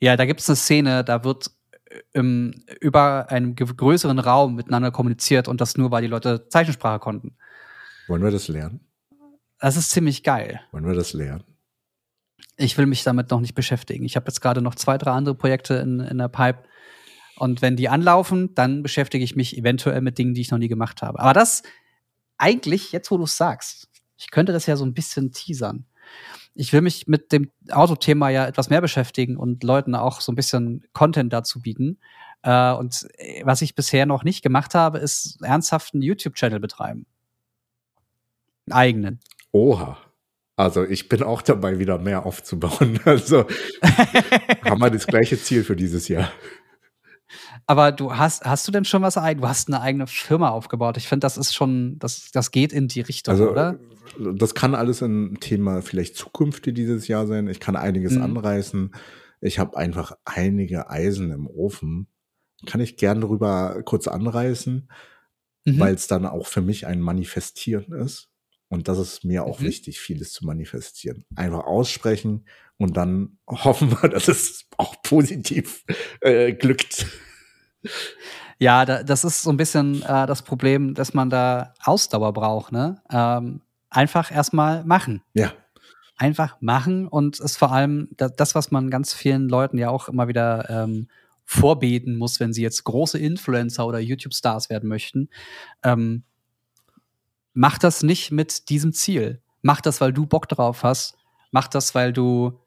[0.00, 1.50] Ja, da gibt es eine Szene, da wird
[1.92, 6.98] äh, im, über einen größeren Raum miteinander kommuniziert und das nur, weil die Leute Zeichensprache
[6.98, 7.36] konnten.
[8.08, 8.80] Wollen wir das lernen?
[9.58, 10.60] Das ist ziemlich geil.
[10.72, 11.44] Wollen wir das lernen?
[12.56, 14.04] Ich will mich damit noch nicht beschäftigen.
[14.04, 16.64] Ich habe jetzt gerade noch zwei, drei andere Projekte in, in der Pipe.
[17.36, 20.68] Und wenn die anlaufen, dann beschäftige ich mich eventuell mit Dingen, die ich noch nie
[20.68, 21.18] gemacht habe.
[21.18, 21.62] Aber das
[22.36, 25.86] eigentlich, jetzt wo du es sagst, ich könnte das ja so ein bisschen teasern.
[26.54, 30.36] Ich will mich mit dem Autothema ja etwas mehr beschäftigen und Leuten auch so ein
[30.36, 31.98] bisschen Content dazu bieten.
[32.42, 37.06] Äh, und äh, was ich bisher noch nicht gemacht habe, ist ernsthaft einen YouTube-Channel betreiben.
[38.66, 39.20] Einen eigenen.
[39.52, 39.98] Oha.
[40.56, 43.00] Also ich bin auch dabei, wieder mehr aufzubauen.
[43.04, 43.46] Also
[44.64, 46.30] haben wir das gleiche Ziel für dieses Jahr.
[47.66, 49.40] Aber du hast, hast du denn schon was eigen?
[49.40, 50.96] Du hast eine eigene Firma aufgebaut.
[50.96, 53.78] Ich finde, das ist schon, das, das geht in die Richtung, Also oder?
[54.34, 57.48] das kann alles ein Thema vielleicht Zukunft dieses Jahr sein.
[57.48, 58.22] Ich kann einiges Mhm.
[58.22, 58.94] anreißen.
[59.40, 62.08] Ich habe einfach einige Eisen im Ofen.
[62.66, 64.88] Kann ich gern drüber kurz anreißen,
[65.64, 65.78] Mhm.
[65.80, 68.28] weil es dann auch für mich ein Manifestieren ist.
[68.68, 69.64] Und das ist mir auch Mhm.
[69.64, 71.24] wichtig, vieles zu manifestieren.
[71.36, 72.46] Einfach aussprechen
[72.78, 75.84] und dann hoffen wir, dass es auch positiv
[76.20, 77.06] äh, glückt.
[78.58, 82.70] Ja, da, das ist so ein bisschen äh, das Problem, dass man da Ausdauer braucht,
[82.70, 83.02] ne?
[83.10, 85.22] Ähm, einfach erstmal machen.
[85.34, 85.52] Ja,
[86.16, 90.08] Einfach machen und es vor allem da, das, was man ganz vielen Leuten ja auch
[90.08, 91.08] immer wieder ähm,
[91.44, 95.30] vorbeten muss, wenn sie jetzt große Influencer oder YouTube-Stars werden möchten.
[95.82, 96.22] Ähm,
[97.54, 99.40] mach das nicht mit diesem Ziel.
[99.62, 101.16] Mach das, weil du Bock drauf hast.
[101.50, 102.60] Mach das, weil du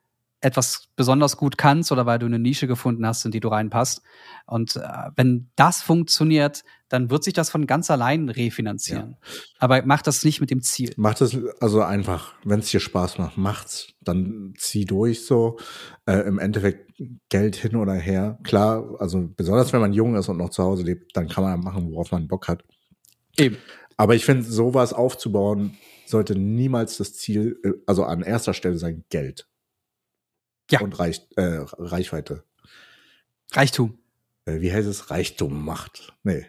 [0.45, 4.03] etwas besonders gut kannst oder weil du eine Nische gefunden hast, in die du reinpasst.
[4.45, 4.81] Und äh,
[5.15, 9.17] wenn das funktioniert, dann wird sich das von ganz allein refinanzieren.
[9.58, 10.93] Aber mach das nicht mit dem Ziel.
[10.97, 13.88] Macht es also einfach, wenn es dir Spaß macht, macht's.
[14.01, 15.58] Dann zieh durch so.
[16.05, 16.93] Äh, Im Endeffekt
[17.29, 18.38] Geld hin oder her.
[18.43, 21.60] Klar, also besonders wenn man jung ist und noch zu Hause lebt, dann kann man
[21.60, 22.63] machen, worauf man Bock hat.
[23.36, 23.58] Eben.
[23.97, 29.05] Aber ich finde, sowas aufzubauen, sollte niemals das Ziel, äh, also an erster Stelle sein
[29.10, 29.47] Geld.
[30.71, 30.82] Ja.
[30.82, 32.43] Und Reich, äh, Reichweite.
[33.51, 33.97] Reichtum.
[34.45, 35.12] Äh, wie heißt es?
[35.12, 36.13] Reichtum macht.
[36.23, 36.45] Nee.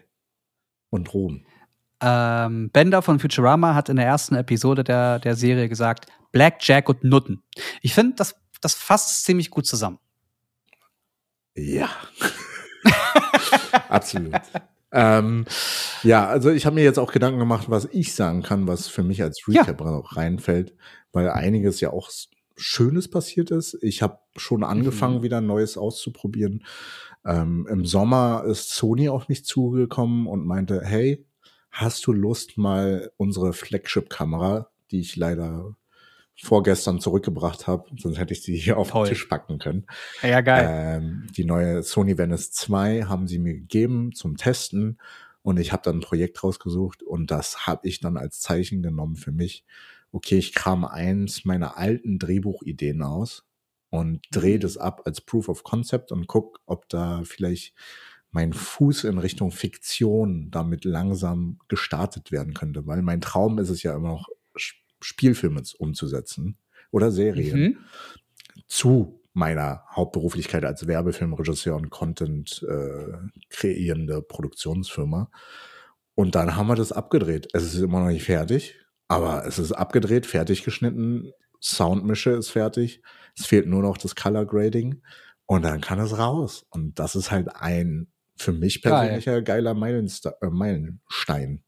[0.89, 1.45] Und Ruhm.
[2.01, 7.03] Ähm, Bender von Futurama hat in der ersten Episode der, der Serie gesagt, Blackjack und
[7.03, 7.43] Nutten.
[7.81, 9.99] Ich finde, das, das fasst ziemlich gut zusammen.
[11.55, 11.89] Ja.
[13.89, 14.35] Absolut.
[14.91, 15.45] ähm,
[16.03, 19.03] ja, also ich habe mir jetzt auch Gedanken gemacht, was ich sagen kann, was für
[19.03, 19.61] mich als Ja.
[19.63, 20.75] Recap auch reinfällt,
[21.11, 22.11] weil einiges ja auch
[22.57, 23.77] Schönes passiert ist.
[23.81, 25.23] Ich habe schon angefangen, Mhm.
[25.23, 26.65] wieder Neues auszuprobieren.
[27.25, 31.25] Ähm, Im Sommer ist Sony auf mich zugekommen und meinte, hey,
[31.71, 35.75] hast du Lust, mal unsere Flagship-Kamera, die ich leider
[36.39, 39.05] vorgestern zurückgebracht habe, sonst hätte ich sie hier auf Toll.
[39.05, 39.85] den Tisch packen können.
[40.21, 40.41] Ja,
[40.97, 44.99] Ähm, die neue Sony Venice 2 haben sie mir gegeben zum Testen
[45.41, 49.15] und ich habe dann ein Projekt rausgesucht und das habe ich dann als Zeichen genommen
[49.15, 49.65] für mich.
[50.11, 53.45] Okay, ich kram eins meiner alten Drehbuchideen aus
[53.89, 54.61] und drehe Mhm.
[54.61, 57.73] das ab als Proof of Concept und guck, ob da vielleicht
[58.31, 63.83] mein Fuß in Richtung Fiktion damit langsam gestartet werden könnte, weil mein Traum ist es
[63.83, 64.27] ja immer noch,
[65.01, 66.57] Spielfilme umzusetzen
[66.91, 67.77] oder Serien Mhm.
[68.67, 73.13] zu meiner Hauptberuflichkeit als Werbefilmregisseur und Content äh,
[73.49, 75.29] kreierende Produktionsfirma.
[76.15, 77.47] Und dann haben wir das abgedreht.
[77.53, 78.75] Es ist immer noch nicht fertig,
[79.07, 83.01] aber es ist abgedreht, fertig geschnitten, Soundmische ist fertig.
[83.37, 85.01] Es fehlt nur noch das Color Grading
[85.45, 86.65] und dann kann es raus.
[86.69, 88.93] Und das ist halt ein für mich Geil.
[88.93, 91.63] persönlicher geiler Meilenste äh, Meilenstein.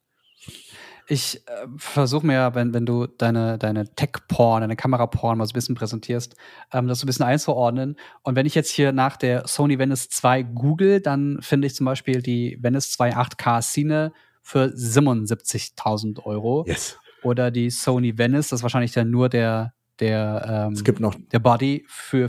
[1.08, 5.54] Ich äh, versuche mir, wenn, wenn du deine, deine Tech-Porn, deine Kamera-Porn mal so ein
[5.54, 6.36] bisschen präsentierst,
[6.72, 7.96] ähm, das so ein bisschen einzuordnen.
[8.22, 11.88] Und wenn ich jetzt hier nach der Sony Venice 2 google, dann finde ich zum
[11.88, 16.64] Beispiel die Venice 2 8K Cine für 77.000 Euro.
[16.68, 17.00] Yes.
[17.24, 21.16] Oder die Sony Venice, das ist wahrscheinlich dann nur der, der, ähm, Es gibt noch
[21.32, 22.28] der Body für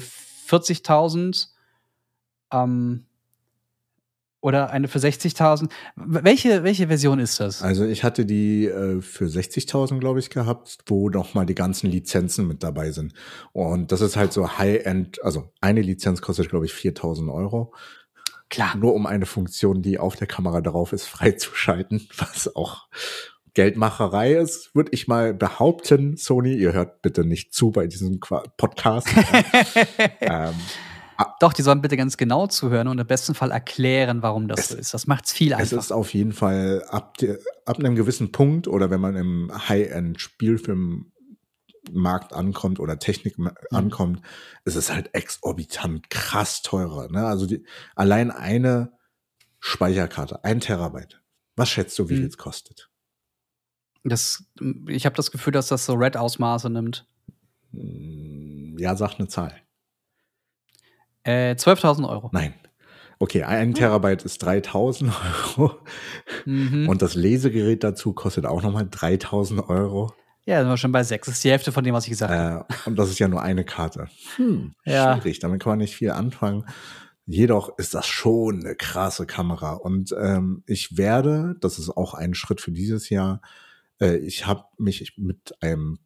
[0.48, 1.48] 40.000.
[2.53, 3.05] Ähm,
[4.42, 5.70] oder eine für 60.000.
[5.96, 7.62] W- Welche, welche Version ist das?
[7.62, 11.88] Also ich hatte die äh, für 60.000, glaube ich, gehabt, wo noch mal die ganzen
[11.90, 13.12] Lizenzen mit dabei sind.
[13.53, 17.74] Und das ist halt so High-End, also eine Lizenz kostet, glaube ich, 4.000 Euro.
[18.48, 18.76] Klar.
[18.76, 22.88] Nur um eine Funktion, die auf der Kamera drauf ist, freizuschalten, was auch
[23.54, 26.16] Geldmacherei ist, würde ich mal behaupten.
[26.16, 29.08] Sony, ihr hört bitte nicht zu bei diesem Qua- Podcast.
[30.20, 30.54] ähm,
[31.40, 34.68] Doch, die sollen bitte ganz genau zuhören und im besten Fall erklären, warum das Es-
[34.68, 34.94] so ist.
[34.94, 35.80] Das macht's viel Es einfacher.
[35.80, 37.16] ist auf jeden Fall ab,
[37.66, 44.20] ab einem gewissen Punkt oder wenn man im High-End-Spielfilmmarkt ankommt oder Technik ma- ankommt,
[44.64, 47.08] ist es halt exorbitant krass teurer.
[47.10, 47.24] Ne?
[47.26, 48.92] Also die, allein eine
[49.60, 51.20] Speicherkarte, ein Terabyte.
[51.56, 52.18] Was schätzt du, wie Mhm.
[52.18, 52.89] viel es kostet?
[54.04, 54.44] Das,
[54.88, 57.06] ich habe das Gefühl, dass das so Red-Ausmaße nimmt.
[57.72, 59.54] Hm, Ja, sag eine Zahl.
[61.22, 62.30] Äh, 12.000 Euro.
[62.32, 62.54] Nein.
[63.18, 65.12] Okay, ein Terabyte ist 3000
[65.58, 65.72] Euro
[66.46, 66.88] Mhm.
[66.88, 70.14] und das Lesegerät dazu kostet auch nochmal 3000 Euro.
[70.46, 71.26] ja, sind wir schon bei sechs.
[71.26, 72.64] Das ist die Hälfte von dem, was ich gesagt habe.
[72.68, 74.08] Äh, und das ist ja nur eine Karte.
[74.36, 75.14] Hm, Ja.
[75.20, 76.64] schwierig, damit kann man nicht viel anfangen.
[77.26, 79.74] Jedoch ist das schon eine krasse Kamera.
[79.74, 83.42] Und ähm, ich werde, das ist auch ein Schritt für dieses Jahr,
[84.00, 85.98] äh, ich habe mich mit einem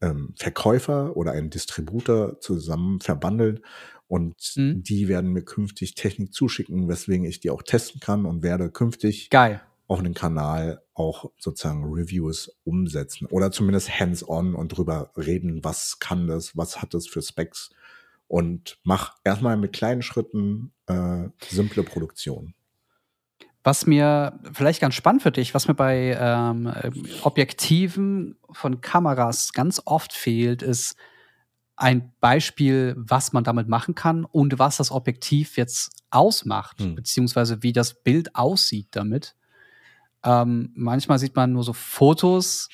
[0.00, 3.62] ähm, Verkäufer oder einen Distributor zusammen verbandelt
[4.06, 4.82] und Mhm.
[4.82, 9.30] die werden mir künftig Technik zuschicken, weswegen ich die auch testen kann und werde künftig
[9.30, 9.62] Geil.
[9.86, 16.26] auf den Kanal auch sozusagen Reviews umsetzen oder zumindest hands-on und drüber reden, was kann
[16.26, 17.70] das, was hat das für Specs
[18.28, 22.54] und mach erstmal mit kleinen Schritten äh, simple Produktion.
[23.64, 26.70] Was mir vielleicht ganz spannend für dich, was mir bei ähm,
[27.22, 30.96] Objektiven von Kameras ganz oft fehlt, ist
[31.76, 36.94] ein Beispiel, was man damit machen kann und was das Objektiv jetzt ausmacht, Hm.
[36.94, 39.34] beziehungsweise wie das Bild aussieht damit.
[40.22, 42.68] Ähm, manchmal sieht man nur so Fotos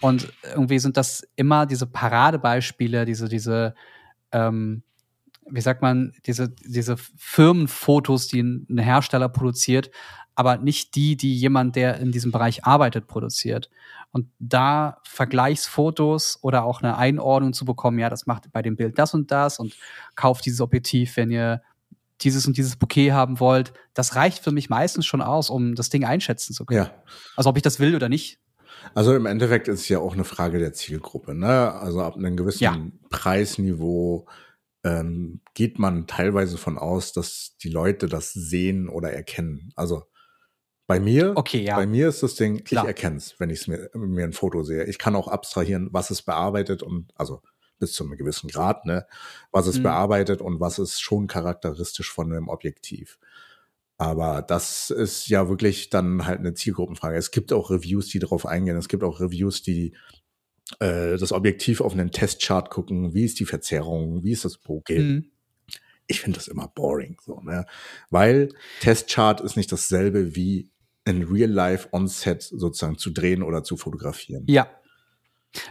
[0.00, 3.74] und irgendwie sind das immer diese Paradebeispiele, diese, diese,
[4.32, 4.82] ähm,
[5.50, 9.90] wie sagt man, diese, diese Firmenfotos, die ein ein Hersteller produziert,
[10.38, 13.70] aber nicht die, die jemand, der in diesem Bereich arbeitet, produziert.
[14.12, 18.98] Und da Vergleichsfotos oder auch eine Einordnung zu bekommen, ja, das macht bei dem Bild
[19.00, 19.76] das und das und
[20.14, 21.60] kauft dieses Objektiv, wenn ihr
[22.20, 25.88] dieses und dieses Bouquet haben wollt, das reicht für mich meistens schon aus, um das
[25.88, 26.84] Ding einschätzen zu können.
[26.84, 27.02] Ja,
[27.36, 28.38] Also ob ich das will oder nicht.
[28.94, 31.34] also im Endeffekt ist es ja auch eine Frage der Zielgruppe.
[31.34, 31.72] Ne?
[31.72, 32.76] Also ab einem gewissen Ja.
[33.10, 34.26] Preisniveau
[34.84, 39.72] ähm, geht man teilweise von aus, dass die Leute das sehen oder erkennen.
[39.74, 40.04] Also
[40.88, 41.76] bei mir, Okay, ja.
[41.76, 42.82] bei mir ist das Ding, Klar.
[42.84, 44.84] ich erkenne es, wenn ich mir, mir ein Foto sehe.
[44.86, 47.42] Ich kann auch abstrahieren, was es bearbeitet und also
[47.78, 49.06] bis zu einem gewissen Grad, ne,
[49.52, 49.84] was es Mhm.
[49.84, 53.18] bearbeitet und was ist schon charakteristisch von einem Objektiv.
[53.98, 57.16] Aber das ist ja wirklich dann halt eine Zielgruppenfrage.
[57.16, 58.76] Es gibt auch Reviews, die darauf eingehen.
[58.76, 59.94] Es gibt auch Reviews, die
[60.80, 63.12] äh, das Objektiv auf einen Testchart gucken.
[63.14, 64.24] Wie ist die Verzerrung?
[64.24, 64.98] Wie ist das Bokeh?
[65.00, 65.30] Mhm.
[66.06, 67.66] Ich finde das immer boring, so, ne?
[68.08, 68.48] Weil
[68.80, 70.70] Testchart ist nicht dasselbe wie
[71.08, 74.44] in Real Life on Set sozusagen zu drehen oder zu fotografieren.
[74.48, 74.68] Ja.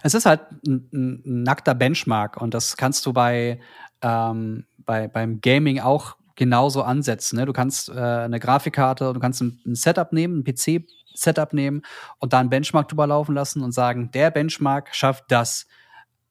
[0.02, 3.60] Es ist halt ein, ein nackter Benchmark und das kannst du bei,
[4.02, 7.38] ähm, bei beim Gaming auch genauso ansetzen.
[7.38, 7.46] Ne?
[7.46, 11.82] Du kannst äh, eine Grafikkarte, du kannst ein, ein Setup nehmen, ein PC-Setup nehmen
[12.20, 15.68] und da einen Benchmark drüber laufen lassen und sagen, der Benchmark schafft das.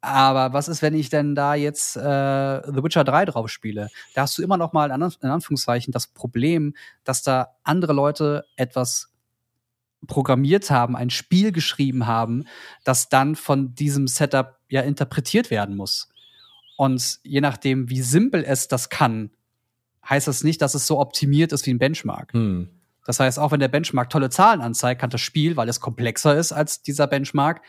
[0.07, 3.89] Aber was ist, wenn ich denn da jetzt äh, The Witcher 3 drauf spiele?
[4.15, 7.93] Da hast du immer noch mal in Anf- in Anführungszeichen das Problem, dass da andere
[7.93, 9.13] Leute etwas
[10.07, 12.45] programmiert haben, ein Spiel geschrieben haben,
[12.85, 16.09] das dann von diesem Setup ja interpretiert werden muss.
[16.77, 19.31] Und je nachdem, wie simpel es das kann,
[20.09, 22.33] heißt das nicht, dass es so optimiert ist wie ein Benchmark.
[22.33, 22.69] Hm.
[23.05, 26.37] Das heißt, auch wenn der Benchmark tolle Zahlen anzeigt, kann das Spiel, weil es komplexer
[26.37, 27.63] ist als dieser Benchmark,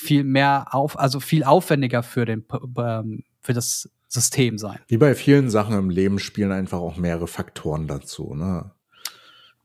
[0.00, 2.44] viel mehr auf, also viel aufwendiger für den,
[2.78, 4.80] ähm, für das System sein.
[4.88, 8.72] Wie bei vielen Sachen im Leben spielen einfach auch mehrere Faktoren dazu, ne?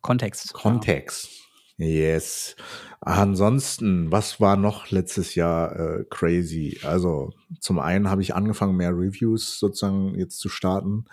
[0.01, 0.53] Kontext.
[0.53, 1.29] Kontext.
[1.77, 2.55] Yes.
[3.01, 6.79] Ansonsten, was war noch letztes Jahr äh, crazy?
[6.83, 11.05] Also zum einen habe ich angefangen, mehr Reviews sozusagen jetzt zu starten.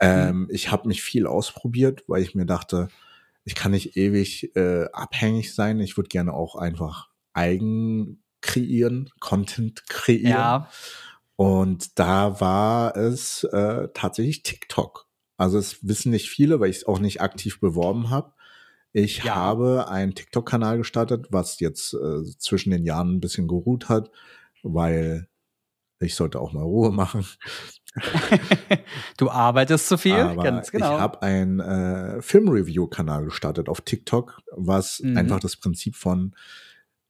[0.00, 2.88] Ähm, Ich habe mich viel ausprobiert, weil ich mir dachte,
[3.44, 5.78] ich kann nicht ewig äh, abhängig sein.
[5.80, 10.30] Ich würde gerne auch einfach eigen kreieren, Content kreieren.
[10.30, 10.68] Ja.
[11.36, 15.06] Und da war es äh, tatsächlich TikTok.
[15.36, 18.32] Also es wissen nicht viele, weil ich es auch nicht aktiv beworben habe.
[18.92, 19.34] Ich Ja.
[19.34, 24.10] habe einen TikTok-Kanal gestartet, was jetzt äh, zwischen den Jahren ein bisschen geruht hat,
[24.62, 25.28] weil
[25.98, 27.24] ich sollte auch mal Ruhe machen.
[29.16, 30.94] du arbeitest zu viel, Aber ganz genau.
[30.94, 35.16] ich habe einen äh, Film-Review-Kanal gestartet auf TikTok, was Mhm.
[35.16, 36.34] einfach das Prinzip von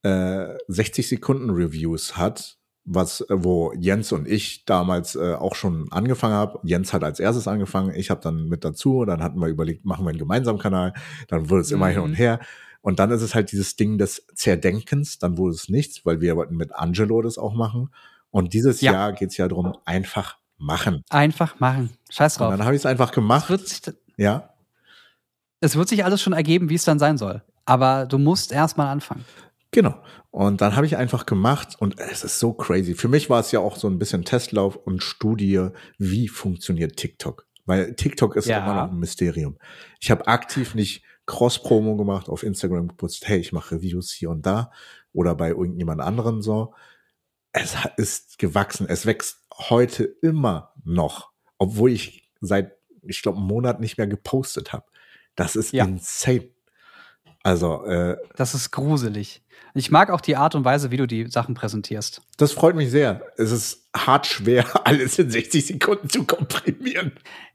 [0.02, 5.86] äh, 60 Sekunden Reviews hat, was äh, wo Jens und ich damals äh, auch schon
[5.92, 6.58] angefangen haben.
[6.64, 10.04] Jens hat als erstes angefangen, ich habe dann mit dazu, dann hatten wir überlegt, machen
[10.04, 10.92] wir einen gemeinsamen Kanal,
[11.28, 12.16] dann wurde es immer hin und Mhm.
[12.16, 12.40] her.
[12.80, 16.34] Und dann ist es halt dieses Ding des Zerdenkens, dann wurde es nichts, weil wir
[16.36, 17.90] wollten mit Angelo das auch machen.
[18.30, 18.92] Und dieses Ja.
[18.92, 21.04] Jahr geht's ja darum, einfach machen.
[21.10, 21.90] Einfach machen.
[22.10, 22.50] Scheiß Und drauf.
[22.56, 23.44] dann habe ich es einfach gemacht.
[23.44, 23.82] Es wird, sich,
[24.16, 24.48] Ja,
[25.60, 27.42] es wird sich alles schon ergeben, wie es dann sein soll.
[27.64, 29.24] Aber du musst erst mal anfangen.
[29.72, 29.94] Genau.
[30.30, 32.94] Und dann habe ich einfach gemacht und es ist so crazy.
[32.94, 37.46] Für mich war es ja auch so ein bisschen Testlauf und Studie, wie funktioniert TikTok.
[37.64, 38.58] Weil TikTok ist Ja.
[38.58, 39.58] immer noch ein Mysterium.
[40.00, 44.44] Ich habe aktiv nicht Cross-Promo gemacht auf Instagram geputzt, hey, ich mache Reviews hier und
[44.44, 44.70] da
[45.12, 46.74] oder bei irgendjemand anderen so.
[47.52, 48.86] Es ist gewachsen.
[48.88, 52.72] Es wächst heute immer noch, obwohl ich seit,
[53.06, 54.86] ich glaube, einem Monat nicht mehr gepostet habe.
[55.34, 55.84] Das ist Ja.
[55.84, 56.50] insane.
[57.42, 59.42] Also, äh, Das ist gruselig.
[59.74, 62.22] Ich mag auch die Art und Weise, wie du die Sachen präsentierst.
[62.36, 63.22] Das freut mich sehr.
[63.36, 67.12] Es ist hart schwer, alles in 60 Sekunden zu komprimieren.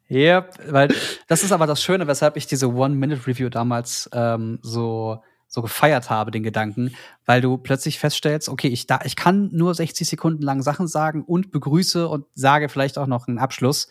[0.09, 0.93] Ja, weil
[1.27, 6.31] das ist aber das Schöne, weshalb ich diese One-Minute-Review damals ähm, so so gefeiert habe,
[6.31, 6.93] den Gedanken,
[7.25, 11.23] weil du plötzlich feststellst, okay, ich, da, ich kann nur 60 Sekunden lang Sachen sagen
[11.23, 13.87] und begrüße und sage vielleicht auch noch einen Abschluss.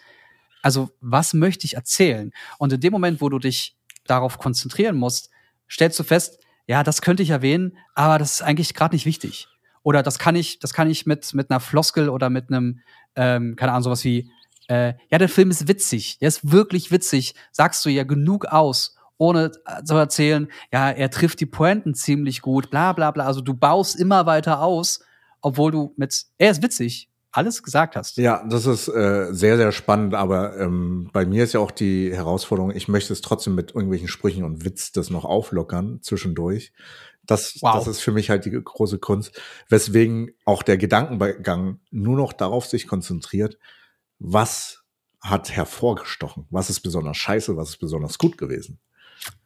[0.63, 2.33] Also, was möchte ich erzählen?
[2.59, 5.31] Und in dem Moment, wo du dich darauf konzentrieren musst,
[5.71, 9.49] stellst du fest, ja, das könnte ich erwähnen, aber das ist eigentlich gerade nicht wichtig.
[9.83, 12.81] Oder das kann ich, das kann ich mit, mit einer Floskel oder mit einem,
[13.15, 14.31] ähm, keine Ahnung, sowas wie,
[14.69, 18.97] äh, ja, der Film ist witzig, der ist wirklich witzig, sagst du ja genug aus,
[19.17, 19.53] ohne
[19.85, 23.25] zu erzählen, ja, er trifft die Pointen ziemlich gut, bla bla bla.
[23.25, 25.01] Also du baust immer weiter aus,
[25.41, 28.17] obwohl du mit, er ist witzig, alles gesagt hast.
[28.17, 32.15] Ja, das ist äh, sehr, sehr spannend, aber ähm, bei mir ist ja auch die
[32.15, 36.73] Herausforderung, ich möchte es trotzdem mit irgendwelchen Sprüchen und Witz das noch auflockern zwischendurch.
[37.25, 37.75] Das, wow.
[37.75, 42.67] das ist für mich halt die große Kunst, weswegen auch der Gedankengang nur noch darauf
[42.67, 43.59] sich konzentriert,
[44.19, 44.85] was
[45.21, 48.79] hat hervorgestochen, was ist besonders scheiße, was ist besonders gut gewesen.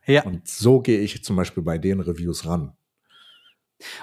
[0.06, 0.22] Ja.
[0.24, 2.76] Und so gehe ich zum Beispiel bei den Reviews ran.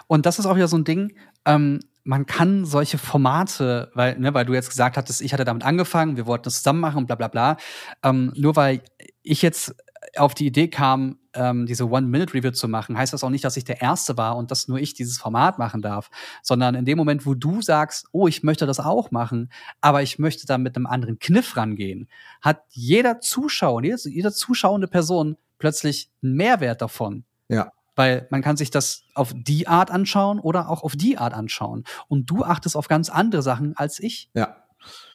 [0.08, 4.34] Und das ist auch wieder so ein Ding, ähm, man kann solche Formate, weil, ne,
[4.34, 7.08] weil du jetzt gesagt hattest, ich hatte damit angefangen, wir wollten das zusammen machen und
[7.08, 7.58] bla bla bla.
[8.02, 8.82] Ähm, nur weil
[9.24, 9.76] ich jetzt
[10.16, 13.66] auf die Idee kam, ähm, diese One-Minute-Review zu machen, heißt das auch nicht, dass ich
[13.66, 16.10] der Erste war und dass nur ich dieses Format machen darf,
[16.42, 20.18] sondern in dem Moment, wo du sagst, oh, ich möchte das auch machen, aber ich
[20.18, 22.08] möchte da mit einem anderen Kniff rangehen,
[22.42, 27.26] hat jeder Zuschauer, jede, jede zuschauende Person plötzlich einen Mehrwert davon.
[27.50, 27.74] Ja.
[27.98, 31.84] Weil man kann sich das auf die Art anschauen oder auch auf die Art anschauen.
[32.08, 34.30] Und du achtest auf ganz andere Sachen als ich.
[34.36, 34.64] Ja.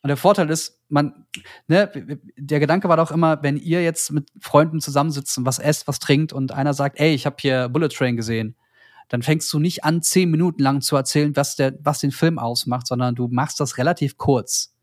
[0.02, 1.26] Und der Vorteil ist, man,
[1.68, 5.86] ne, der Gedanke war doch immer, wenn ihr jetzt mit Freunden zusammensitzt und was esst,
[5.86, 8.56] was trinkt und einer sagt, ey, ich habe hier Bullet Train gesehen,
[9.08, 12.38] dann fängst du nicht an, zehn Minuten lang zu erzählen, was, der, was den Film
[12.38, 14.74] ausmacht, sondern du machst das relativ kurz.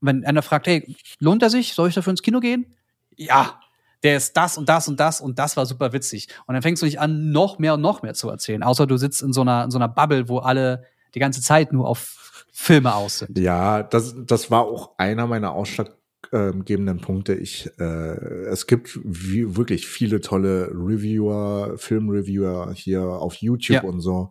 [0.00, 1.74] Wenn einer fragt, hey, lohnt er sich?
[1.74, 2.76] Soll ich dafür ins Kino gehen?
[3.16, 3.59] Ja,
[4.02, 6.28] der ist das und das und das und das war super witzig.
[6.46, 8.62] Und dann fängst du nicht an, noch mehr und noch mehr zu erzählen.
[8.62, 10.84] Außer du sitzt in so einer, in so einer Bubble, wo alle
[11.14, 13.38] die ganze Zeit nur auf Filme aus sind.
[13.38, 17.34] Ja, das, das war auch einer meiner ausschlaggebenden Punkte.
[17.34, 23.82] Ich, äh, es gibt wie, wirklich viele tolle Reviewer, Filmreviewer hier auf YouTube ja.
[23.82, 24.30] und so.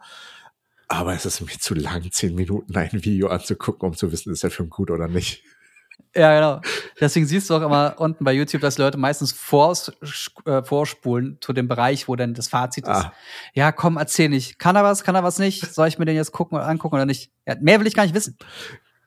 [0.87, 4.43] Aber es ist mir zu lang, zehn Minuten ein Video anzugucken, um zu wissen, ist
[4.43, 5.43] der Film gut oder nicht.
[6.15, 6.61] Ja, genau.
[6.99, 9.91] Deswegen siehst du auch immer unten bei YouTube, dass Leute meistens vors,
[10.45, 12.89] äh, vorspulen zu dem Bereich, wo dann das Fazit ist.
[12.89, 13.13] Ah.
[13.53, 14.57] Ja, komm, erzähl nicht.
[14.57, 15.71] Kann er was, kann er was nicht?
[15.71, 17.31] Soll ich mir den jetzt gucken oder angucken oder nicht?
[17.47, 18.37] Ja, mehr will ich gar nicht wissen.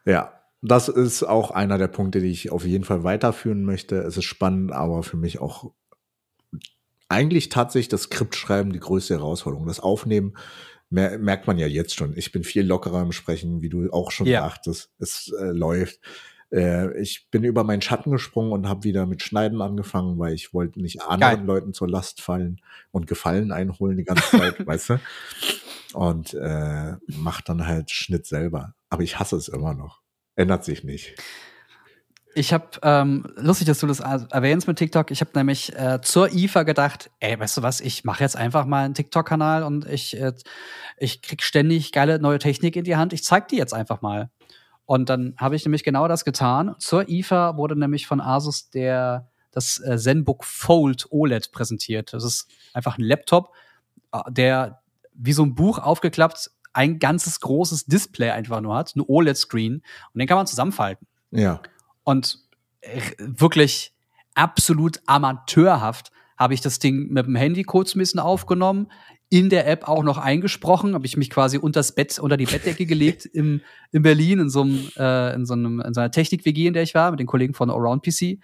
[0.04, 3.96] Ja, das ist auch einer der Punkte, die ich auf jeden Fall weiterführen möchte.
[3.96, 5.72] Es ist spannend, aber für mich auch
[7.08, 9.66] eigentlich tatsächlich das Skriptschreiben die größte Herausforderung.
[9.66, 10.34] Das Aufnehmen
[10.88, 12.16] merkt man ja jetzt schon.
[12.16, 14.42] Ich bin viel lockerer im Sprechen, wie du auch schon ja.
[14.42, 14.90] sagtest.
[14.98, 16.00] Es äh, läuft.
[16.52, 20.52] Äh, ich bin über meinen Schatten gesprungen und habe wieder mit Schneiden angefangen, weil ich
[20.52, 21.46] wollte nicht anderen Geil.
[21.46, 22.60] Leuten zur Last fallen
[22.90, 25.00] und Gefallen einholen die ganze Zeit, weißt du?
[25.94, 28.74] Und äh, mach dann halt Schnitt selber.
[28.90, 30.02] Aber ich hasse es immer noch.
[30.36, 31.14] Ändert sich nicht.
[32.34, 35.10] Ich habe, ähm, lustig, dass du das erwähnst mit TikTok.
[35.10, 38.64] Ich habe nämlich äh, zur IFA gedacht, ey, weißt du was, ich mache jetzt einfach
[38.64, 40.32] mal einen TikTok-Kanal und ich, äh,
[40.96, 43.12] ich krieg ständig geile neue Technik in die Hand.
[43.12, 44.30] Ich zeig die jetzt einfach mal.
[44.92, 46.74] Und dann habe ich nämlich genau das getan.
[46.78, 52.12] Zur IFA wurde nämlich von Asus der das äh, ZenBook Fold OLED präsentiert.
[52.12, 53.54] Das ist einfach ein Laptop,
[54.12, 54.82] äh, der
[55.14, 60.18] wie so ein Buch aufgeklappt ein ganzes großes Display einfach nur hat, ein OLED-Screen und
[60.18, 61.06] den kann man zusammenfalten.
[61.30, 61.62] Ja.
[62.04, 62.40] Und
[63.16, 63.94] wirklich
[64.34, 68.92] absolut amateurhaft habe ich das Ding mit dem Handy kurz ein bisschen aufgenommen,
[69.32, 72.84] in der App auch noch eingesprochen, habe ich mich quasi unters Bett, unter die Bettdecke
[72.84, 76.66] gelegt im, in Berlin, in so, einem, äh, in so, einem, in so einer Technik-WG,
[76.66, 78.40] in der ich war, mit den Kollegen von Around PC.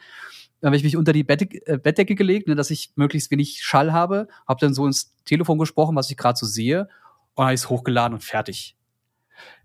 [0.62, 3.60] Da habe ich mich unter die Bett, äh, Bettdecke gelegt, ne, dass ich möglichst wenig
[3.60, 6.88] Schall habe, habe dann so ins Telefon gesprochen, was ich gerade so sehe,
[7.34, 8.74] und habe es hochgeladen und fertig.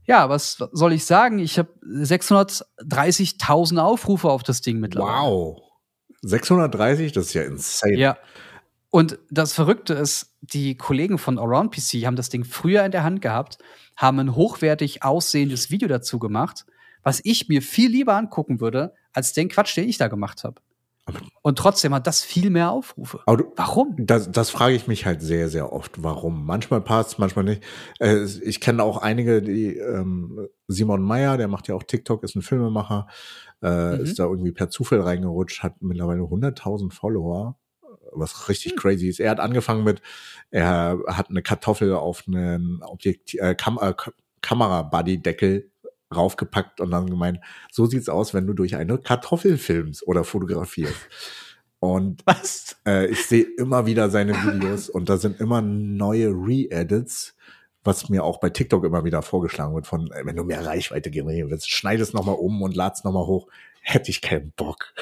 [0.05, 1.39] Ja, was soll ich sagen?
[1.39, 5.25] Ich habe 630.000 Aufrufe auf das Ding mittlerweile.
[5.25, 5.62] Wow.
[6.21, 7.95] 630, das ist ja insane.
[7.95, 8.17] Ja.
[8.89, 13.03] Und das Verrückte ist, die Kollegen von Around PC haben das Ding früher in der
[13.03, 13.58] Hand gehabt,
[13.95, 16.65] haben ein hochwertig aussehendes Video dazu gemacht,
[17.01, 20.62] was ich mir viel lieber angucken würde, als den Quatsch, den ich da gemacht habe.
[21.41, 23.19] Und trotzdem hat das viel mehr Aufrufe.
[23.27, 23.95] Du, warum?
[23.97, 26.01] Das, das frage ich mich halt sehr, sehr oft.
[26.01, 26.45] Warum?
[26.45, 27.63] Manchmal passt, manchmal nicht.
[27.99, 32.36] Äh, ich kenne auch einige, die ähm, Simon Meyer, der macht ja auch TikTok, ist
[32.36, 33.08] ein Filmemacher,
[33.62, 34.03] äh, mhm.
[34.03, 37.58] ist da irgendwie per Zufall reingerutscht, hat mittlerweile 100.000 Follower
[38.15, 38.80] was richtig hm.
[38.80, 39.19] crazy ist.
[39.19, 40.02] Er hat angefangen mit,
[40.52, 43.93] er hat eine Kartoffel auf einen Objekt, äh, Kam äh,
[44.41, 45.72] Kamera-Buddy-Deckel
[46.14, 47.39] raufgepackt und dann gemeint,
[47.72, 50.95] so sieht's aus, wenn du durch eine Kartoffel filmst oder fotografierst.
[51.80, 52.78] Und Was?
[52.86, 57.36] äh, ich sehe immer wieder seine Videos und da sind immer neue Re-Edits,
[57.84, 61.49] was mir auch bei TikTok immer wieder vorgeschlagen wird von, wenn du mehr Reichweite generieren
[61.49, 63.47] willst, schneid es nochmal um und lad's nochmal hoch.
[63.82, 64.93] Hätte ich keinen Bock.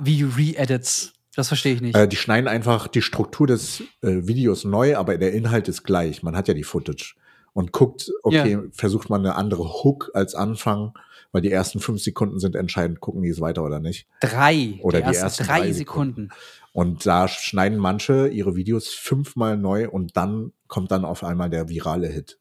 [0.00, 1.12] Wie Re-Edits?
[1.38, 1.94] Das verstehe ich nicht.
[1.94, 6.24] Äh, die schneiden einfach die Struktur des äh, Videos neu, aber der Inhalt ist gleich.
[6.24, 7.14] Man hat ja die Footage
[7.52, 10.94] und guckt, okay, versucht man eine andere Hook als Anfang,
[11.30, 14.08] weil die ersten fünf Sekunden sind entscheidend, gucken die es weiter oder nicht.
[14.18, 14.80] drei.
[14.82, 16.30] oder die, die ersten drei drei Sekunden.
[16.72, 21.68] Und da schneiden manche ihre Videos fünfmal neu und dann kommt dann auf einmal der
[21.68, 22.40] virale Hit.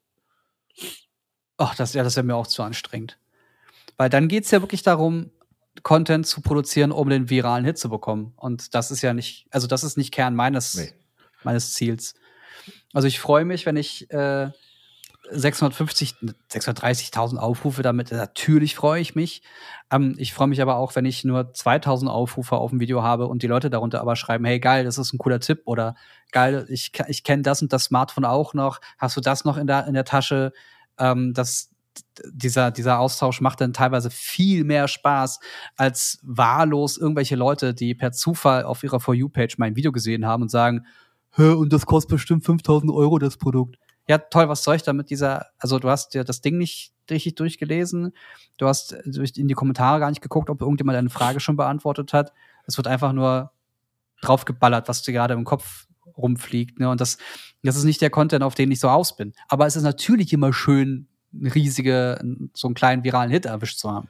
[1.57, 3.19] Ach, das, ja, das wäre mir auch zu anstrengend.
[3.95, 5.29] Weil dann geht's ja wirklich darum,
[5.83, 8.33] Content zu produzieren, um den viralen Hit zu bekommen.
[8.35, 10.93] Und das ist ja nicht, also das ist nicht Kern meines, Nee.
[11.43, 12.15] meines Ziels.
[12.93, 14.49] Also ich freue mich, wenn ich äh,
[15.29, 16.15] 650,
[16.51, 19.41] 630.000 Aufrufe damit, natürlich freue ich mich.
[19.91, 23.27] Ähm, ich freue mich aber auch, wenn ich nur 2000 Aufrufe auf ein Video habe
[23.27, 25.95] und die Leute darunter aber schreiben, hey geil, das ist ein cooler Tipp oder
[26.31, 29.67] geil, ich, ich kenne das und das Smartphone auch noch, hast du das noch in
[29.67, 30.53] der, in der Tasche?
[30.97, 31.69] Ähm, das,
[32.31, 35.39] dieser, dieser Austausch macht dann teilweise viel mehr Spaß
[35.75, 40.43] als wahllos irgendwelche Leute, die per Zufall auf ihrer For You-Page mein Video gesehen haben
[40.43, 40.85] und sagen,
[41.37, 43.77] Hä, und das kostet bestimmt 5000 Euro, das Produkt.
[44.07, 47.35] Ja, toll, was soll ich damit dieser, also du hast ja das Ding nicht richtig
[47.35, 48.13] durchgelesen,
[48.57, 52.33] du hast in die Kommentare gar nicht geguckt, ob irgendjemand deine Frage schon beantwortet hat.
[52.65, 53.51] Es wird einfach nur
[54.21, 55.87] draufgeballert, was dir gerade im Kopf
[56.17, 56.79] rumfliegt.
[56.79, 56.89] Ne?
[56.89, 57.17] Und das,
[57.61, 59.33] das ist nicht der Content, auf den ich so aus bin.
[59.47, 62.19] Aber es ist natürlich immer schön, eine riesige,
[62.53, 64.07] so einen kleinen viralen Hit erwischt zu haben.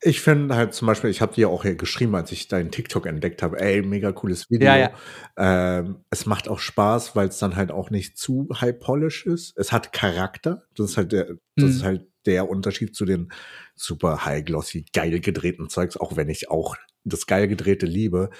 [0.00, 3.06] Ich finde halt zum Beispiel, ich habe dir auch hier geschrieben, als ich deinen TikTok
[3.06, 4.68] entdeckt habe, ey, mega cooles Video.
[4.68, 4.90] Ja, ja.
[5.36, 9.54] Ähm, es macht auch Spaß, weil es dann halt auch nicht zu high polish ist.
[9.56, 10.62] Es hat Charakter.
[10.76, 11.24] Das ist halt der,
[11.56, 11.70] das Mhm.
[11.70, 13.32] ist halt der Unterschied zu den
[13.74, 18.30] super high glossy, geil gedrehten Zeugs, auch wenn ich auch das geil gedrehte liebe.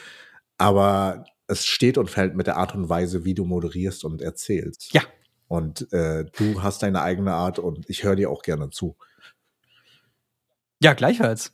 [0.59, 4.93] Aber es steht und fällt mit der Art und Weise, wie du moderierst und erzählst.
[4.93, 5.03] Ja.
[5.49, 8.97] Und äh, du hast deine eigene Art und ich höre dir auch gerne zu.
[10.81, 11.53] Ja, gleichfalls.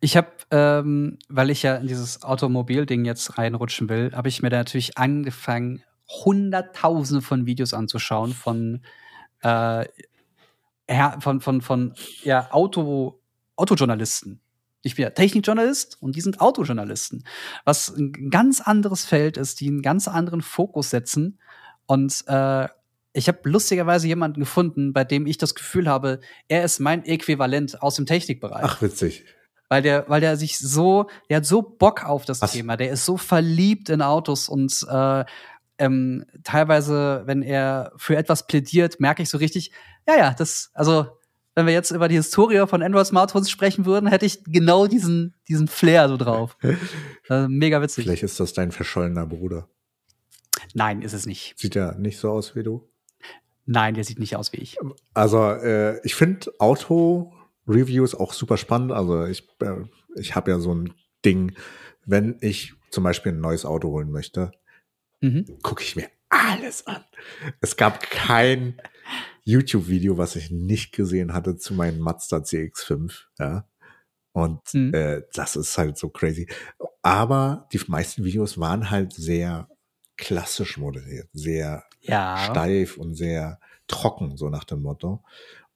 [0.00, 4.50] Ich habe, ähm, weil ich ja in dieses Automobilding jetzt reinrutschen will, habe ich mir
[4.50, 8.82] da natürlich angefangen, hunderttausende von Videos anzuschauen von,
[9.42, 9.86] äh,
[11.20, 13.20] von, von, von ja, Auto,
[13.56, 14.40] Autojournalisten.
[14.82, 17.24] Ich bin ja Technikjournalist und die sind Autojournalisten.
[17.64, 21.38] Was ein ganz anderes Feld ist, die einen ganz anderen Fokus setzen.
[21.86, 22.68] Und äh,
[23.12, 27.82] ich habe lustigerweise jemanden gefunden, bei dem ich das Gefühl habe, er ist mein Äquivalent
[27.82, 28.62] aus dem Technikbereich.
[28.64, 29.24] Ach, witzig.
[29.68, 32.52] Weil der, weil der sich so, der hat so Bock auf das Was?
[32.52, 35.24] Thema, der ist so verliebt in Autos und äh,
[35.78, 39.72] ähm, teilweise, wenn er für etwas plädiert, merke ich so richtig,
[40.06, 41.06] ja, ja, das, also
[41.54, 45.34] wenn wir jetzt über die Historie von Android Smartphones sprechen würden, hätte ich genau diesen,
[45.48, 46.56] diesen Flair so drauf.
[47.28, 48.04] äh, mega witzig.
[48.04, 49.68] Vielleicht ist das dein verschollener Bruder.
[50.74, 51.54] Nein, ist es nicht.
[51.56, 52.89] Sieht ja nicht so aus wie du.
[53.72, 54.78] Nein, der sieht nicht aus wie ich.
[55.14, 58.90] Also äh, ich finde Auto-Reviews auch super spannend.
[58.90, 59.76] Also ich, äh,
[60.16, 60.92] ich habe ja so ein
[61.24, 61.54] Ding,
[62.04, 64.50] wenn ich zum Beispiel ein neues Auto holen möchte,
[65.20, 65.44] Mhm.
[65.62, 67.04] gucke ich mir alles an.
[67.60, 68.80] Es gab kein
[69.44, 73.26] YouTube-Video, was ich nicht gesehen hatte zu meinem Mazda CX-5.
[73.38, 73.68] Ja.
[74.32, 74.94] Und Mhm.
[74.94, 76.48] äh, das ist halt so crazy.
[77.02, 79.68] Aber die meisten Videos waren halt sehr
[80.20, 82.36] klassisch moderiert, sehr Ja.
[82.38, 83.58] steif und sehr
[83.88, 85.24] trocken, so nach dem Motto.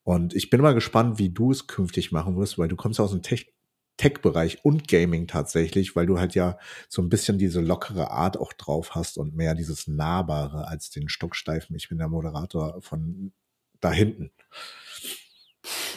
[0.05, 3.11] Und ich bin mal gespannt, wie du es künftig machen wirst, weil du kommst aus
[3.11, 3.51] dem Tech-
[3.97, 8.53] Tech-Bereich und Gaming tatsächlich, weil du halt ja so ein bisschen diese lockere Art auch
[8.53, 11.75] drauf hast und mehr dieses Nahbare als den Stocksteifen.
[11.77, 13.33] Ich bin der Moderator von
[13.81, 14.31] da hinten.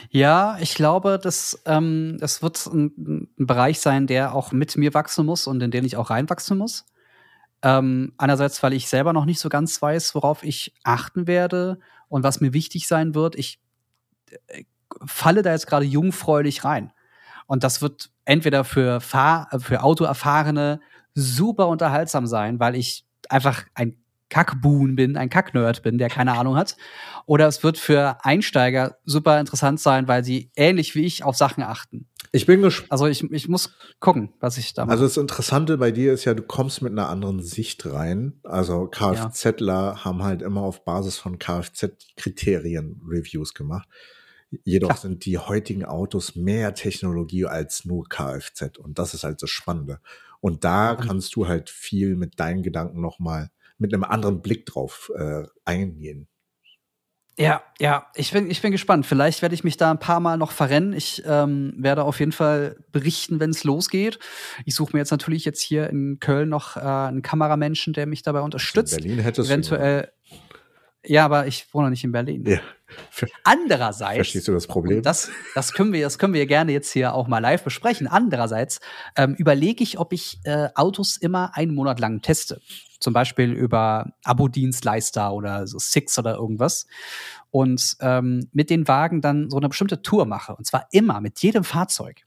[0.09, 2.93] Ja, ich glaube, das, ähm, das wird ein,
[3.37, 6.57] ein Bereich sein, der auch mit mir wachsen muss und in den ich auch reinwachsen
[6.57, 6.85] muss.
[7.63, 12.23] Ähm, einerseits, weil ich selber noch nicht so ganz weiß, worauf ich achten werde und
[12.23, 13.35] was mir wichtig sein wird.
[13.35, 13.59] Ich
[14.47, 14.63] äh,
[15.05, 16.91] falle da jetzt gerade jungfräulich rein.
[17.47, 20.79] Und das wird entweder für, Fahr für Autoerfahrene
[21.13, 23.97] super unterhaltsam sein, weil ich einfach ein
[24.29, 26.75] Kackbuhn bin, ein Kacknerd bin, der keine Ahnung hat.
[27.25, 31.63] Oder es wird für Einsteiger super interessant sein, weil sie ähnlich wie ich auf Sachen
[31.63, 32.07] achten.
[32.31, 32.91] Ich bin gespannt.
[32.91, 34.91] Also ich, ich muss gucken, was ich da mache.
[34.91, 38.39] Also das Interessante bei dir ist ja, du kommst mit einer anderen Sicht rein.
[38.43, 43.87] Also Kfzler haben halt immer auf Basis von Kfz-Kriterien Reviews gemacht.
[44.63, 44.99] Jedoch Klar.
[44.99, 48.77] sind die heutigen Autos mehr Technologie als nur Kfz.
[48.77, 49.99] Und das ist halt das Spannende.
[50.39, 55.11] Und da kannst du halt viel mit deinen Gedanken nochmal mit einem anderen Blick drauf
[55.15, 56.27] äh, eingehen.
[57.39, 59.05] Ja, ja, ich bin, ich bin gespannt.
[59.05, 60.93] Vielleicht werde ich mich da ein paar Mal noch verrennen.
[60.93, 64.17] Ich ähm, werde auf jeden Fall berichten, wenn es losgeht.
[64.65, 68.23] Ich suche mir jetzt natürlich jetzt hier in Köln noch äh, einen Kameramenschen, der mich
[68.23, 68.97] dabei unterstützt.
[68.97, 70.11] In Berlin hättest Eventuell.
[71.05, 72.43] Ja, aber ich wohne noch nicht in Berlin.
[72.43, 72.51] du.
[72.53, 72.59] Ja.
[73.43, 74.15] Andererseits.
[74.15, 75.03] Verstehst du das Problem?
[75.03, 78.07] Das, das können wir, das können wir gerne jetzt hier auch mal live besprechen.
[78.07, 78.79] Andererseits
[79.15, 82.61] ähm, überlege ich, ob ich äh, Autos immer einen Monat lang teste.
[82.99, 86.87] Zum Beispiel über Abo-Dienstleister oder so Six oder irgendwas.
[87.51, 90.55] Und ähm, mit den Wagen dann so eine bestimmte Tour mache.
[90.55, 92.21] Und zwar immer mit jedem Fahrzeug.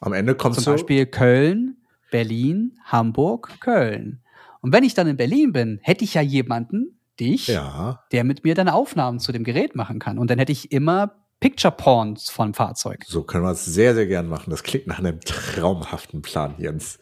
[0.00, 0.76] Am Ende kommst Zum du.
[0.76, 1.76] Beispiel Köln,
[2.10, 4.20] Berlin, Hamburg, Köln.
[4.60, 8.04] Und wenn ich dann in Berlin bin, hätte ich ja jemanden, dich, Ja.
[8.12, 10.18] der mit mir dann Aufnahmen zu dem Gerät machen kann.
[10.18, 13.04] Und dann hätte ich immer Picture Porn vom Fahrzeug.
[13.06, 14.50] So können wir es sehr, sehr gern machen.
[14.50, 16.98] Das klingt nach einem traumhaften Plan, Jens.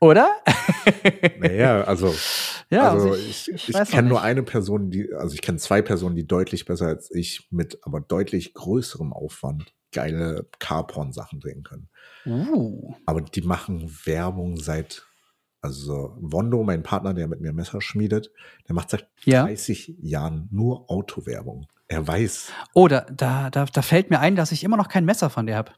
[0.00, 0.30] Oder?
[1.40, 2.14] Naja, also,
[2.70, 5.58] Ja, also also ich, ich ich, noch kenne nur eine Person, die, also ich kenne
[5.58, 11.62] zwei Personen, die deutlich besser als ich mit aber deutlich größerem Aufwand geile Carporn-Sachen drehen
[11.62, 11.88] können.
[12.26, 12.94] Uh.
[13.06, 15.06] Aber die machen Werbung seit,
[15.62, 18.30] also Wondo, mein Partner, der mit mir Messer schmiedet,
[18.68, 19.44] der macht seit Ja.
[19.44, 21.66] 30 Jahren nur Autowerbung.
[21.88, 25.06] Er weiß, Oh, da, da, da, da fällt mir ein, dass ich immer noch kein
[25.06, 25.72] Messer von dir habe.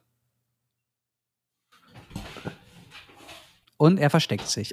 [3.77, 4.73] Und er versteckt sich.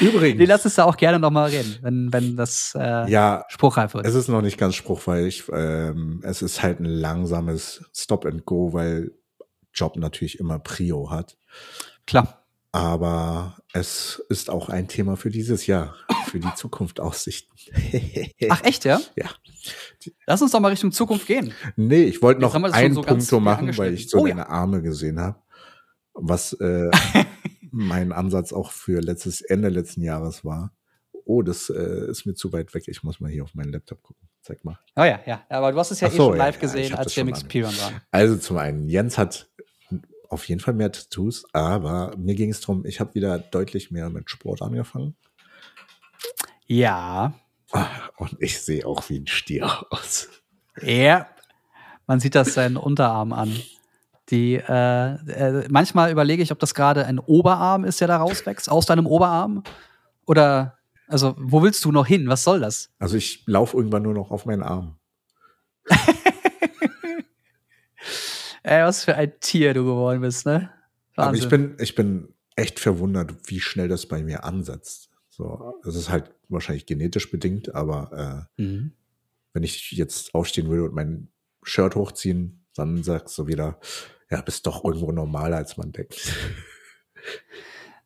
[0.00, 3.44] übrigens, nee, lass es da auch gerne noch mal reden, wenn, wenn das äh, ja,
[3.48, 4.06] spruchreif wird.
[4.06, 5.44] Es ist noch nicht ganz spruchreich.
[5.52, 9.10] Ähm, es ist halt ein langsames Stop and Go, weil
[9.74, 11.36] Job natürlich immer Prio hat.
[12.06, 12.39] Klar.
[12.72, 15.96] Aber es ist auch ein Thema für dieses Jahr,
[16.26, 17.52] für die Zukunft Aussichten.
[18.48, 19.00] Ach, echt, ja?
[19.16, 19.30] Ja.
[20.26, 21.52] Lass uns doch mal Richtung Zukunft gehen.
[21.76, 24.34] nee, ich wollte noch schon einen so Punkt machen, weil ich so Oh ja.
[24.34, 25.38] deine Arme gesehen habe.
[26.14, 26.90] Was äh,
[27.72, 30.72] mein Ansatz auch für letztes Ende letzten Jahres war.
[31.24, 32.84] Oh, das äh, ist mir zu weit weg.
[32.86, 34.28] Ich muss mal hier auf meinen Laptop gucken.
[34.42, 34.78] Zeig mal.
[34.96, 35.44] Oh ja, ja.
[35.48, 37.28] Aber du hast es ja eh so, schon ja, live ja, gesehen, als wir im
[37.28, 38.00] schon Experience waren.
[38.10, 39.49] Also zum einen, Jens hat
[40.30, 44.08] auf jeden Fall mehr Tattoos, aber mir ging es darum, ich habe wieder deutlich mehr
[44.10, 45.16] mit Sport angefangen.
[46.66, 47.34] Ja.
[47.72, 50.28] Ah, Und ich sehe auch wie ein Stier aus.
[50.82, 51.28] Ja.
[52.06, 53.54] Man sieht das seinen Unterarm an.
[54.30, 58.70] Die, äh, äh, manchmal überlege ich, ob das gerade ein Oberarm ist, der da rauswächst,
[58.70, 59.64] aus deinem Oberarm.
[60.26, 60.78] Oder,
[61.08, 62.28] also, wo willst du noch hin?
[62.28, 62.90] Was soll das?
[63.00, 64.96] Also ich laufe irgendwann nur noch auf meinen Arm.
[68.62, 70.70] Ey, was für ein Tier du geworden bist, ne?
[71.16, 75.10] Aber ich bin, ich bin echt verwundert, wie schnell das bei mir ansetzt.
[75.28, 78.92] So, es ist halt wahrscheinlich genetisch bedingt, aber äh, Mhm.
[79.52, 81.28] wenn ich jetzt aufstehen würde und mein
[81.62, 83.78] Shirt hochziehen, dann sagst du wieder,
[84.30, 86.32] ja, bist doch irgendwo normaler, als man denkt.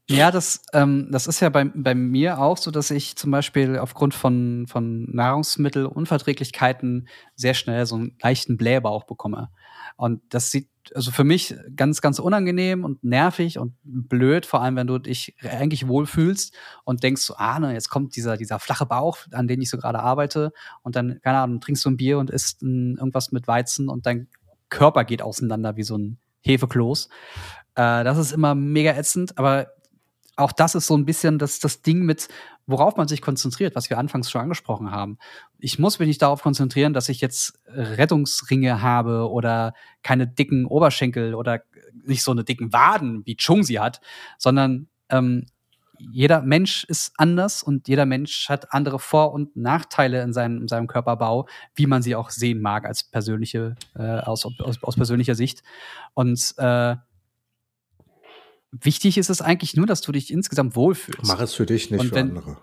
[0.09, 3.79] Ja, das, ähm, das ist ja bei, bei mir auch so, dass ich zum Beispiel
[3.79, 9.49] aufgrund von, von Nahrungsmittelunverträglichkeiten sehr schnell so einen leichten Blähbauch bekomme.
[9.97, 14.77] Und das sieht also für mich ganz, ganz unangenehm und nervig und blöd, vor allem
[14.77, 18.85] wenn du dich eigentlich wohlfühlst und denkst so, ah, ne, jetzt kommt dieser, dieser flache
[18.85, 22.19] Bauch, an dem ich so gerade arbeite und dann, keine Ahnung, trinkst du ein Bier
[22.19, 24.29] und isst ein, irgendwas mit Weizen und dein
[24.69, 27.09] Körper geht auseinander wie so ein Hefekloß.
[27.77, 29.69] Äh, das ist immer mega ätzend, aber
[30.37, 32.29] auch das ist so ein bisschen das, das Ding mit,
[32.67, 35.19] worauf man sich konzentriert, was wir anfangs schon angesprochen haben.
[35.59, 41.35] Ich muss mich nicht darauf konzentrieren, dass ich jetzt Rettungsringe habe oder keine dicken Oberschenkel
[41.35, 41.63] oder
[42.05, 44.01] nicht so eine dicken Waden, wie Chung sie hat,
[44.39, 45.47] sondern ähm,
[45.99, 50.69] jeder Mensch ist anders und jeder Mensch hat andere Vor- und Nachteile in seinem, in
[50.69, 55.35] seinem Körperbau, wie man sie auch sehen mag als persönliche, äh, aus, aus, aus persönlicher
[55.35, 55.63] Sicht.
[56.15, 56.97] Und äh,
[58.81, 61.27] wichtig ist es eigentlich nur, dass du dich insgesamt wohlfühlst.
[61.27, 62.59] Mach es für dich, nicht Und für wenn- andere.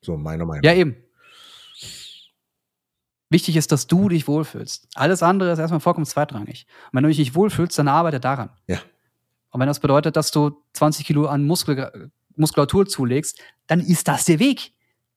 [0.00, 0.62] So meine Meinung.
[0.64, 0.96] Ja, eben.
[3.30, 4.88] Wichtig ist, dass du dich wohlfühlst.
[4.94, 6.66] Alles andere ist erstmal vollkommen zweitrangig.
[6.86, 8.50] Und wenn du dich nicht wohlfühlst, dann arbeite daran.
[8.66, 8.78] Ja.
[9.50, 14.24] Und wenn das bedeutet, dass du 20 Kilo an Muskel, Muskulatur zulegst, dann ist das
[14.24, 14.72] der Weg.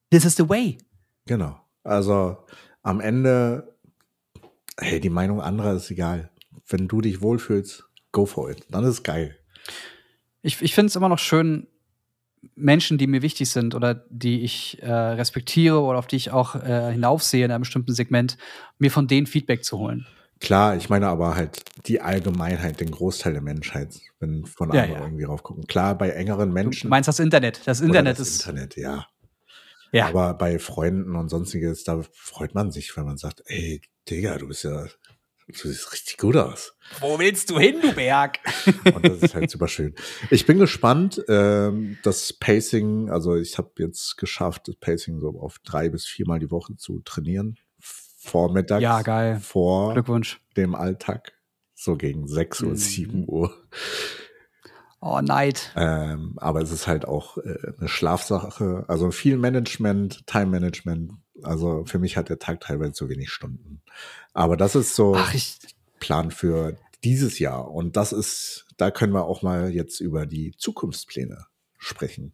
[0.09, 0.77] This is the way.
[1.25, 1.57] Genau.
[1.83, 2.37] Also
[2.81, 3.75] am Ende,
[4.77, 6.31] hey, die Meinung anderer ist egal.
[6.67, 8.65] Wenn du dich wohlfühlst, go for it.
[8.69, 9.37] Dann ist es geil.
[10.41, 11.67] Ich, ich finde es immer noch schön,
[12.55, 16.55] Menschen, die mir wichtig sind oder die ich äh, respektiere oder auf die ich auch
[16.55, 18.37] äh, hinaufsehe in einem bestimmten Segment,
[18.79, 20.07] mir von denen Feedback zu holen.
[20.39, 24.99] Klar, ich meine aber halt die Allgemeinheit, den Großteil der Menschheit, wenn von Ja, anderen
[25.01, 25.07] ja.
[25.07, 25.67] irgendwie raufgucken.
[25.67, 26.89] Klar, bei engeren Du Menschen.
[26.89, 27.61] meinst das Internet.
[27.65, 28.39] Das Internet das ist.
[28.47, 29.05] Internet, ja.
[29.91, 30.07] Ja.
[30.07, 34.47] Aber bei Freunden und sonstiges, da freut man sich, wenn man sagt, ey, Digga, du
[34.47, 34.85] bist ja
[35.47, 36.73] Du siehst richtig gut aus.
[36.99, 38.39] Wo willst du hin, du Berg?
[38.95, 39.95] Und das ist halt super schön.
[40.29, 45.59] Ich bin gespannt, ähm, das Pacing, also ich habe jetzt geschafft, das Pacing so auf
[45.59, 47.57] drei bis viermal die Woche zu trainieren.
[47.79, 48.81] Vormittags.
[48.81, 49.39] Ja, geil.
[49.41, 50.39] Vor Glückwunsch.
[50.55, 51.33] dem Alltag.
[51.73, 52.75] So gegen 6 Uhr, Mhm.
[52.75, 53.53] 7 Uhr.
[55.01, 55.71] Oh, Neid.
[55.75, 58.85] Ähm, aber es ist halt auch äh, eine Schlafsache.
[58.87, 61.13] Also viel Management, Time Management.
[61.43, 63.81] Also für mich hat der Tag teilweise zu wenig Stunden.
[64.33, 65.33] Aber das ist so Ach,
[65.99, 67.71] Plan für dieses Jahr.
[67.71, 71.45] Und das ist, da können wir auch mal jetzt über die Zukunftspläne
[71.77, 72.33] sprechen.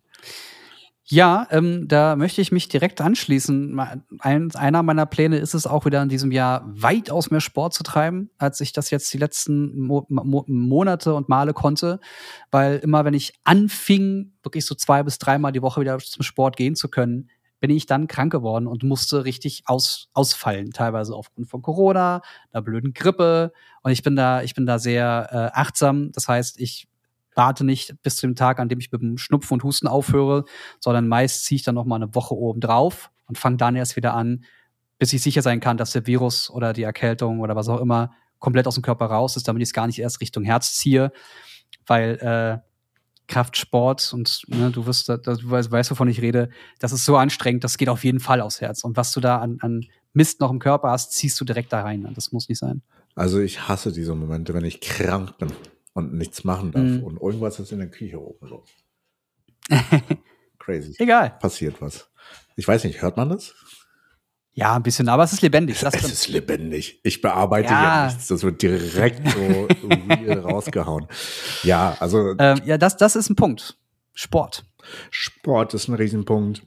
[1.09, 3.79] Ja, ähm, da möchte ich mich direkt anschließen.
[4.19, 7.83] Ein, einer meiner Pläne ist es auch wieder in diesem Jahr weitaus mehr Sport zu
[7.83, 12.01] treiben, als ich das jetzt die letzten Mo Mo Monate und Male konnte.
[12.51, 16.57] Weil immer, wenn ich anfing, wirklich so zwei bis dreimal die Woche wieder zum Sport
[16.57, 17.29] gehen zu können,
[17.59, 22.61] bin ich dann krank geworden und musste richtig aus, ausfallen, teilweise aufgrund von Corona, einer
[22.61, 23.51] blöden Grippe.
[23.81, 26.11] Und ich bin da, ich bin da sehr äh, achtsam.
[26.11, 26.87] Das heißt, ich
[27.33, 30.45] warte nicht bis zu dem Tag, an dem ich mit dem Schnupfen und Husten aufhöre,
[30.79, 33.95] sondern meist ziehe ich dann noch mal eine Woche oben drauf und fange dann erst
[33.95, 34.43] wieder an,
[34.97, 38.11] bis ich sicher sein kann, dass der Virus oder die Erkältung oder was auch immer
[38.39, 41.11] komplett aus dem Körper raus ist, damit ich es gar nicht erst Richtung Herz ziehe,
[41.85, 42.66] weil äh,
[43.27, 46.49] Kraftsport und ne, du wirst, da- du weißt, weißt, wovon ich rede,
[46.79, 48.83] das ist so anstrengend, das geht auf jeden Fall aufs Herz.
[48.83, 51.81] Und was du da an, an Mist noch im Körper hast, ziehst du direkt da
[51.81, 52.09] rein.
[52.15, 52.81] Das muss nicht sein.
[53.15, 55.51] Also ich hasse diese Momente, wenn ich krank bin
[55.93, 57.03] und nichts machen darf Mhm.
[57.03, 58.69] und irgendwas ist in der Küche oben los.
[60.59, 60.95] Crazy.
[60.99, 61.31] Egal.
[61.39, 62.09] Passiert was.
[62.55, 63.53] Ich weiß nicht, hört man das?
[64.57, 65.79] Ja, ein bisschen, aber es ist lebendig.
[65.81, 66.99] Das es ist lebendig.
[67.03, 67.83] Ich bearbeite Ja.
[67.83, 68.25] ja nichts.
[68.25, 69.67] Das wird direkt so
[70.49, 71.05] rausgehauen.
[71.61, 73.77] Ja, also Ähm, ja, das, das ist ein Punkt.
[74.15, 74.65] Sport.
[75.11, 76.63] Sport ist ein Riesenpunkt.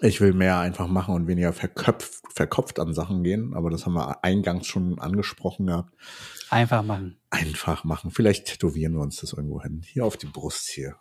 [0.00, 3.52] Ich will mehr einfach machen und weniger verköpft, verkopft an Sachen gehen.
[3.54, 5.92] Aber das haben wir eingangs schon angesprochen gehabt.
[6.48, 7.18] Einfach machen.
[7.28, 8.12] Einfach machen.
[8.12, 9.82] Vielleicht tätowieren wir uns das irgendwo hin.
[9.84, 10.96] Hier auf die Brust hier.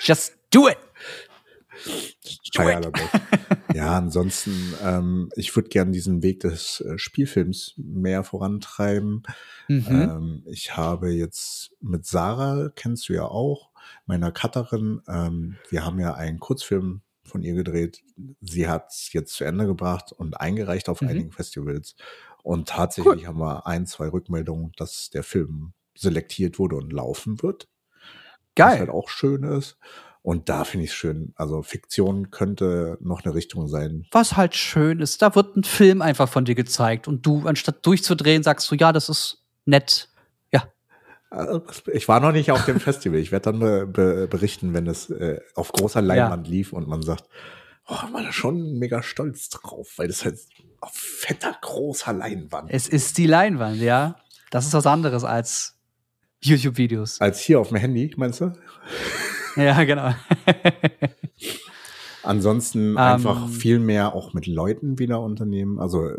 [0.00, 0.78] Just do it.
[2.52, 2.80] Shia
[3.74, 9.22] ja, ansonsten, ähm, ich würde gern diesen Weg des äh, Spielfilms mehr vorantreiben.
[9.68, 9.86] Mhm.
[9.88, 13.70] Ähm, ich habe jetzt mit Sarah, kennst du ja auch,
[14.06, 18.02] meiner Cutterin, ähm, wir haben ja einen Kurzfilm von ihr gedreht.
[18.40, 21.08] Sie hat es jetzt zu Ende gebracht und eingereicht auf Mhm.
[21.08, 21.94] einigen Festivals.
[22.42, 27.68] Und tatsächlich haben wir ein, zwei Rückmeldungen, dass der Film selektiert wurde und laufen wird.
[28.56, 28.90] Was halt Geil.
[28.90, 29.78] auch schön ist.
[30.22, 31.32] Und da finde ich es schön.
[31.36, 34.06] Also Fiktion könnte noch eine Richtung sein.
[34.12, 37.84] Was halt schön ist, da wird ein Film einfach von dir gezeigt und du, anstatt
[37.86, 40.10] durchzudrehen, sagst du, ja, das ist nett.
[40.52, 40.64] Ja.
[41.30, 41.62] Also,
[41.92, 43.18] Ich war noch nicht auf dem Festival.
[43.18, 47.02] Ich werde dann be be berichten, wenn es äh, auf großer Leinwand lief und man
[47.02, 47.24] sagt,
[47.86, 50.38] oh, man ist schon mega stolz drauf, weil das halt
[50.80, 52.70] auf fetter, großer Leinwand.
[52.70, 54.16] Es ist die Leinwand, ja.
[54.50, 55.78] Das ist was anderes als
[56.42, 57.20] YouTube-Videos.
[57.20, 58.52] Als hier auf dem Handy, meinst du?
[59.56, 60.14] Ja, genau.
[62.22, 62.98] Ansonsten Ähm.
[62.98, 65.78] einfach viel mehr auch mit Leuten wieder unternehmen.
[65.78, 66.10] Also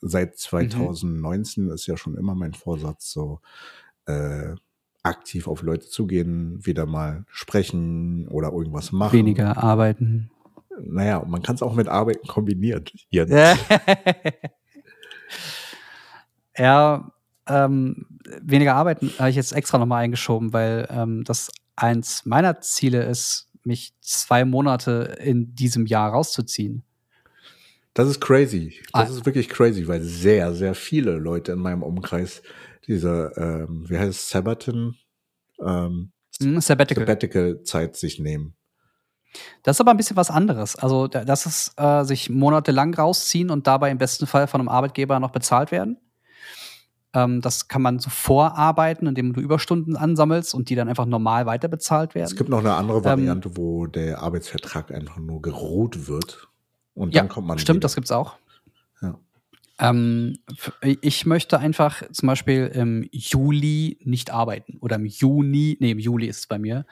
[0.00, 3.40] seit 2019 ist ja schon immer mein Vorsatz, so
[4.06, 4.54] äh,
[5.02, 9.12] aktiv auf Leute zugehen, wieder mal sprechen oder irgendwas machen.
[9.12, 10.30] Weniger arbeiten.
[10.82, 12.84] Naja, man kann es auch mit Arbeiten kombinieren.
[13.10, 13.32] Jetzt.
[16.56, 17.10] ja,
[17.46, 18.06] ähm,
[18.40, 23.48] weniger arbeiten habe ich jetzt extra nochmal eingeschoben, weil ähm, das eins meiner Ziele ist,
[23.64, 26.82] mich zwei Monate in diesem Jahr rauszuziehen.
[27.94, 28.80] Das ist crazy.
[28.92, 29.12] Das Ah.
[29.12, 32.42] ist wirklich crazy, weil sehr, sehr viele Leute in meinem Umkreis
[32.86, 34.96] diese, ähm, wie heißt es, Sabaton,
[35.64, 37.02] ähm, Hm, Sabbatical.
[37.04, 38.54] Sabbatical-Zeit sich nehmen.
[39.62, 40.74] Das ist aber ein bisschen was anderes.
[40.76, 44.68] Also, da- das ist äh, sich monatelang rausziehen und dabei im besten Fall von einem
[44.68, 45.98] Arbeitgeber noch bezahlt werden.
[47.12, 51.46] Ähm, das kann man so vorarbeiten, indem du Überstunden ansammelst und die dann einfach normal
[51.46, 52.26] weiter bezahlt werden.
[52.26, 56.48] Es gibt noch eine andere Ähm, Variante, wo der Arbeitsvertrag einfach nur geruht wird.
[56.94, 57.84] Und ja, dann kommt man stimmt, wieder.
[57.86, 58.36] das gibt's auch.
[59.02, 59.18] Ja.
[59.80, 60.38] Ähm,
[61.00, 66.26] ich möchte einfach zum Beispiel im Juli nicht arbeiten oder im Juni, nee, im Juli
[66.26, 66.86] ist es bei mir.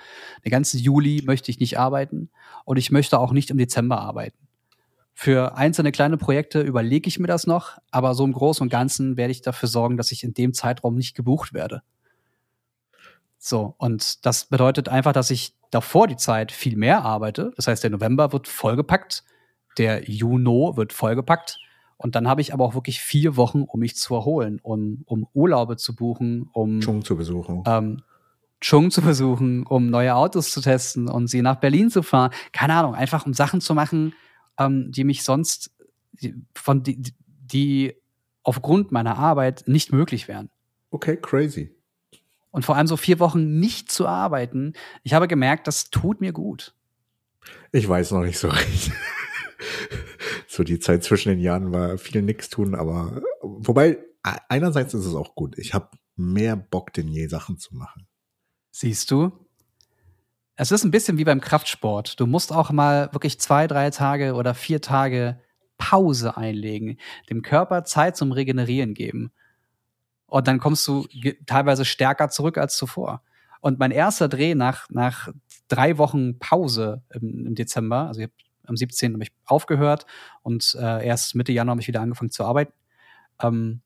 [0.44, 2.30] Den ganzen Juli möchte ich nicht arbeiten
[2.64, 4.47] und ich möchte auch nicht im Dezember arbeiten.
[5.20, 9.16] Für einzelne kleine Projekte überlege ich mir das noch, aber so im Großen und Ganzen
[9.16, 11.82] werde ich dafür sorgen, dass ich in dem Zeitraum nicht gebucht werde.
[13.36, 17.50] So, und das bedeutet einfach, dass ich davor die Zeit viel mehr arbeite.
[17.56, 19.24] Das heißt, der November wird vollgepackt,
[19.76, 21.58] der Juno wird vollgepackt.
[21.96, 25.26] Und dann habe ich aber auch wirklich vier Wochen, um mich zu erholen, um, um
[25.34, 27.64] Urlaube zu buchen, um Chung zu besuchen.
[27.66, 28.02] ähm,
[28.60, 32.30] Chung zu besuchen, um neue Autos zu testen und sie nach Berlin zu fahren.
[32.52, 34.14] Keine Ahnung, einfach um Sachen zu machen,
[34.58, 35.70] ähm, die mich sonst,
[36.54, 37.94] von die, die
[38.42, 40.50] aufgrund meiner Arbeit nicht möglich wären.
[40.90, 41.74] Okay, crazy.
[42.50, 46.32] Und vor allem so vier Wochen nicht zu arbeiten, ich habe gemerkt, das tut mir
[46.32, 46.74] gut.
[47.72, 48.90] Ich weiß noch nicht so recht.
[50.48, 55.14] so die Zeit zwischen den Jahren war viel nix tun, aber wobei einerseits ist es
[55.14, 55.58] auch gut.
[55.58, 58.06] Ich habe mehr Bock denn je Sachen zu machen.
[58.70, 59.47] Siehst du?
[60.60, 62.18] Es ist ein bisschen wie beim Kraftsport.
[62.18, 65.38] Du musst auch mal wirklich zwei, drei Tage oder vier Tage
[65.78, 66.98] Pause einlegen,
[67.30, 69.30] dem Körper Zeit zum Regenerieren geben.
[70.26, 71.06] Und dann kommst du
[71.46, 73.22] teilweise stärker zurück als zuvor.
[73.60, 75.28] Und mein erster Dreh nach, nach
[75.68, 78.32] drei Wochen Pause im, im Dezember, also ich hab,
[78.66, 79.12] am 17.
[79.12, 80.06] habe ich aufgehört
[80.42, 82.72] und äh, erst Mitte Januar habe ich wieder angefangen zu arbeiten.
[83.40, 83.80] Ähm,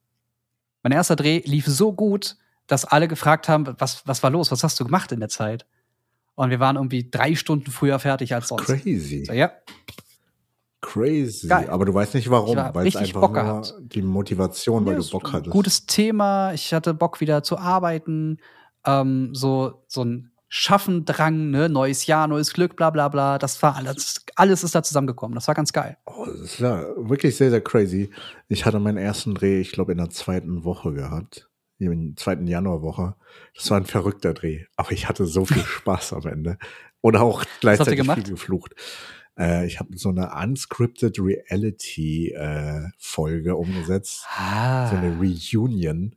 [0.83, 4.65] mein erster Dreh lief so gut, dass alle gefragt haben, was, was war los, was
[4.65, 5.67] hast du gemacht in der Zeit?
[6.43, 8.65] Und wir waren irgendwie drei Stunden früher fertig als sonst.
[8.65, 9.25] Crazy.
[9.27, 9.53] So, ja.
[10.81, 11.47] Crazy.
[11.47, 11.71] Geil.
[11.71, 15.09] Aber du weißt nicht warum, weil es einfach Bock nur die Motivation, weil Ja, du
[15.09, 15.53] Bock hattest.
[15.53, 16.53] Gutes Thema.
[16.53, 18.39] Ich hatte Bock wieder zu arbeiten.
[18.85, 21.69] Ähm, so, so ein Schaffendrang, ne?
[21.69, 23.39] Neues Jahr, neues Glück, bla bla bla.
[23.39, 25.37] Das war alles, alles ist da zusammengekommen.
[25.37, 25.97] Das war ganz geil.
[26.07, 28.11] Oh, das ist ja wirklich sehr, sehr crazy.
[28.49, 31.49] Ich hatte meinen ersten Dreh, ich glaube, in der zweiten Woche gehabt.
[31.91, 33.17] In der zweiten Januarwoche.
[33.55, 34.65] Das war ein verrückter Dreh.
[34.77, 36.59] Aber ich hatte so viel Spaß am Ende.
[37.01, 38.75] Oder auch gleichzeitig viel geflucht.
[39.39, 44.27] Äh, ich habe so eine unscripted Reality-Folge umgesetzt.
[44.37, 44.89] Ah.
[44.89, 46.15] So eine Reunion.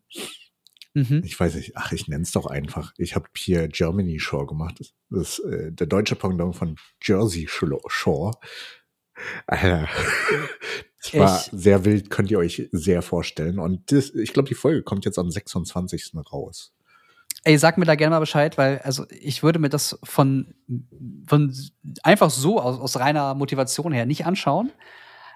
[0.93, 1.24] Mhm.
[1.26, 2.93] Ich weiß nicht, ach, ich nenne es doch einfach.
[2.97, 4.93] Ich habe hier Germany Shore gemacht.
[5.09, 8.34] Das ist äh, der deutsche Pendant von Jersey Shore.
[9.47, 9.89] Alter.
[11.12, 13.60] Das war Ich- sehr wild, könnt ihr euch sehr vorstellen.
[13.60, 16.14] Und das, ich glaube, die Folge kommt jetzt am 26.
[16.32, 16.74] raus.
[17.43, 20.56] Ey, sag mir da gerne mal Bescheid, weil also ich würde mir das von,
[21.28, 21.53] von
[22.01, 24.72] einfach so aus, aus reiner Motivation her nicht anschauen.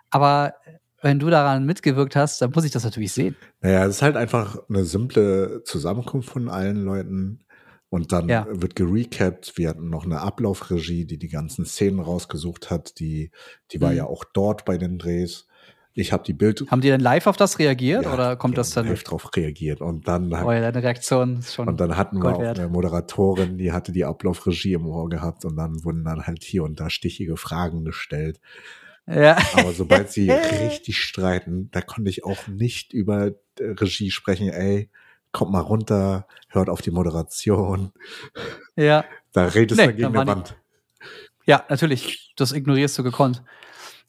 [0.09, 0.55] Aber
[1.01, 3.35] wenn du daran mitgewirkt hast, dann muss ich das natürlich sehen.
[3.61, 7.43] Naja, es ist halt einfach eine simple Zusammenkunft von allen Leuten.
[7.91, 8.45] Und dann Ja.
[8.49, 9.53] wird gerecapt.
[9.55, 12.99] Wir hatten noch eine Ablaufregie, die die ganzen Szenen rausgesucht hat.
[12.99, 13.31] Die,
[13.71, 13.97] die war Mhm.
[13.97, 15.47] ja auch dort bei den Drehs.
[15.93, 16.63] Ich habe die Bild.
[16.69, 18.87] Haben die denn live auf das reagiert Ja, oder kommt die das dann?
[18.87, 19.81] live drauf reagiert.
[19.81, 21.67] Und dann, Oh ja, deine Reaktion ist schon.
[21.67, 22.59] und dann hatten wir auch wert.
[22.59, 25.43] eine Moderatorin, die hatte die Ablaufregie im Ohr gehabt.
[25.45, 28.39] Und dann wurden dann halt hier und da stichige Fragen gestellt.
[29.07, 29.35] ja.
[29.53, 30.29] Aber sobald sie
[30.61, 34.47] richtig streiten, da konnte ich auch nicht über äh, Regie sprechen.
[34.49, 34.89] Ey,
[35.31, 37.91] kommt mal runter, hört auf die Moderation.
[38.75, 39.03] ja.
[39.33, 40.55] Da redest Nee, du gegen waren Wand.
[41.45, 42.33] Ja, natürlich.
[42.35, 43.43] Das ignorierst du gekonnt.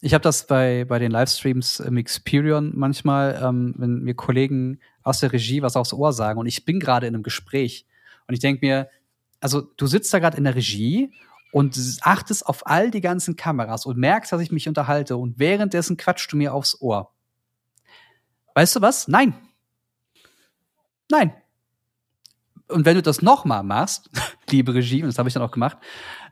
[0.01, 5.21] Ich habe das bei, bei den Livestreams im Experion manchmal, ähm, wenn mir Kollegen aus
[5.21, 7.87] der Regie was aufs Ohr sagen und ich bin gerade in einem Gespräch
[8.27, 8.89] und ich denke mir,
[9.41, 11.13] also du sitzt da gerade in der Regie
[11.53, 15.97] und achtest auf all die ganzen Kameras und merkst, dass ich mich unterhalte und währenddessen
[15.97, 17.13] quatschst du mir aufs Ohr.
[18.55, 19.09] Weißt du was?
[19.09, 19.35] Nein.
[21.11, 21.35] Nein.
[22.69, 24.11] Und wenn du das nochmal machst,
[24.51, 25.79] liebe Regie, und das habe ich dann auch gemacht,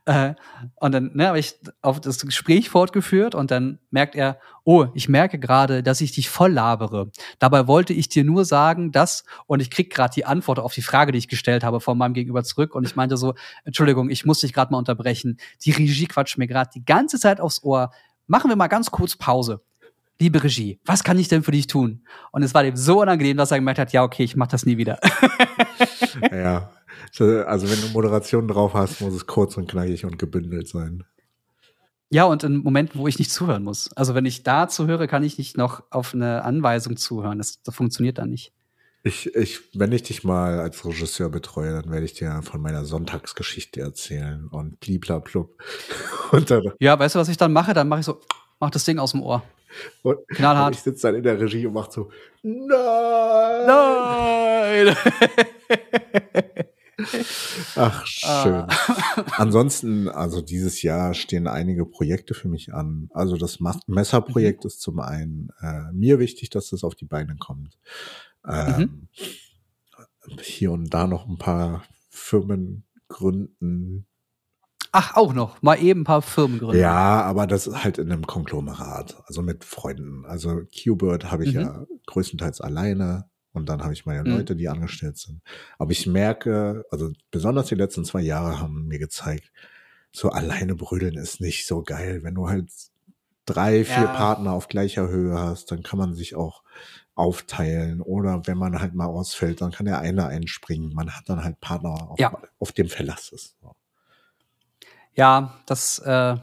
[0.09, 0.34] äh,
[0.76, 5.06] und dann ne, habe ich auf das Gespräch fortgeführt und dann merkt er, oh, ich
[5.06, 7.11] merke gerade, dass ich dich voll labere.
[7.38, 10.80] Dabei wollte ich dir nur sagen, dass, und ich krieg gerade die Antwort auf die
[10.80, 12.74] Frage, die ich gestellt habe, von meinem Gegenüber zurück.
[12.74, 13.34] Und ich meinte so,
[13.64, 15.36] Entschuldigung, ich muss dich gerade mal unterbrechen.
[15.66, 17.90] Die Regie quatscht mir gerade die ganze Zeit aufs Ohr.
[18.26, 19.61] Machen wir mal ganz kurz Pause.
[20.18, 22.02] Liebe Regie, was kann ich denn für dich tun?
[22.32, 24.64] Und es war dem so unangenehm, dass er gemerkt hat, ja, okay, ich mach das
[24.64, 24.98] nie wieder.
[26.32, 26.70] Ja.
[27.12, 31.05] So, Also wenn du Moderation drauf hast, muss es kurz und knackig und gebündelt sein.
[32.11, 33.90] Ja, und in Momenten, wo ich nicht zuhören muss.
[33.94, 37.38] Also wenn ich da zuhöre, kann ich nicht noch auf eine Anweisung zuhören.
[37.38, 38.53] Das, das funktioniert dann nicht.
[39.05, 42.84] Ich, ich, wenn ich dich mal als Regisseur betreue, dann werde ich dir von meiner
[42.84, 45.57] Sonntagsgeschichte erzählen und bliblablub.
[46.32, 47.72] Und dann, Ja, weißt du, was ich dann mache?
[47.74, 48.20] Dann mache ich so,
[48.59, 49.42] mach das Ding aus dem Ohr.
[50.03, 50.68] und, Knallhart.
[50.68, 52.11] und ich sitze dann in der Regie und mach so,
[52.42, 53.66] nein!
[53.66, 54.96] Nein!
[57.76, 58.55] Ach, schön.
[58.55, 58.68] Ah.
[59.36, 63.09] Ansonsten, also dieses Jahr stehen einige Projekte für mich an.
[63.14, 67.78] Also das Messerprojekt ist zum einen äh, mir wichtig, dass das auf die Beine kommt.
[68.46, 69.09] Ähm,
[70.42, 74.07] Hier und da noch ein paar Firmen gründen.
[74.90, 75.62] Ach, auch noch.
[75.62, 76.80] Mal eben ein paar Firmen gründen.
[76.80, 80.24] Ja, aber das ist halt in einem Konglomerat, also mit Freunden.
[80.26, 81.61] Also Qbird habe ich Mhm.
[81.61, 83.28] ja größtenteils alleine
[83.59, 84.30] und dann habe ich meine Mhm.
[84.30, 85.42] Leute, die angestellt sind.
[85.78, 89.52] Aber ich merke, also besonders die letzten zwei Jahre haben mir gezeigt,
[90.12, 92.22] so alleine brüdeln ist nicht so geil.
[92.22, 92.70] Wenn du halt
[93.44, 94.14] drei, vier Ja.
[94.14, 96.62] Partner auf gleicher Höhe hast, dann kann man sich auch
[97.14, 98.00] aufteilen.
[98.00, 100.92] Oder wenn man halt mal ausfällt, dann kann der eine einspringen.
[100.94, 102.32] Man hat dann halt Partner, auf, Ja.
[102.59, 103.56] auf dem Verlass ist.
[105.14, 106.36] Ja, das, äh,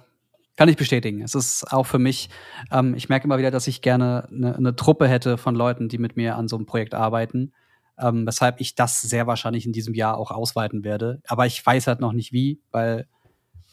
[0.56, 1.22] Kann ich bestätigen.
[1.22, 2.30] Es ist auch für mich,
[2.72, 5.98] ähm, ich merke immer wieder, dass ich gerne eine, eine Truppe hätte von Leuten, die
[5.98, 7.54] mit mir an so einem Projekt arbeiten.
[7.98, 11.22] Ähm, weshalb ich das sehr wahrscheinlich in diesem Jahr auch ausweiten werde.
[11.28, 13.08] Aber ich weiß halt noch nicht wie, weil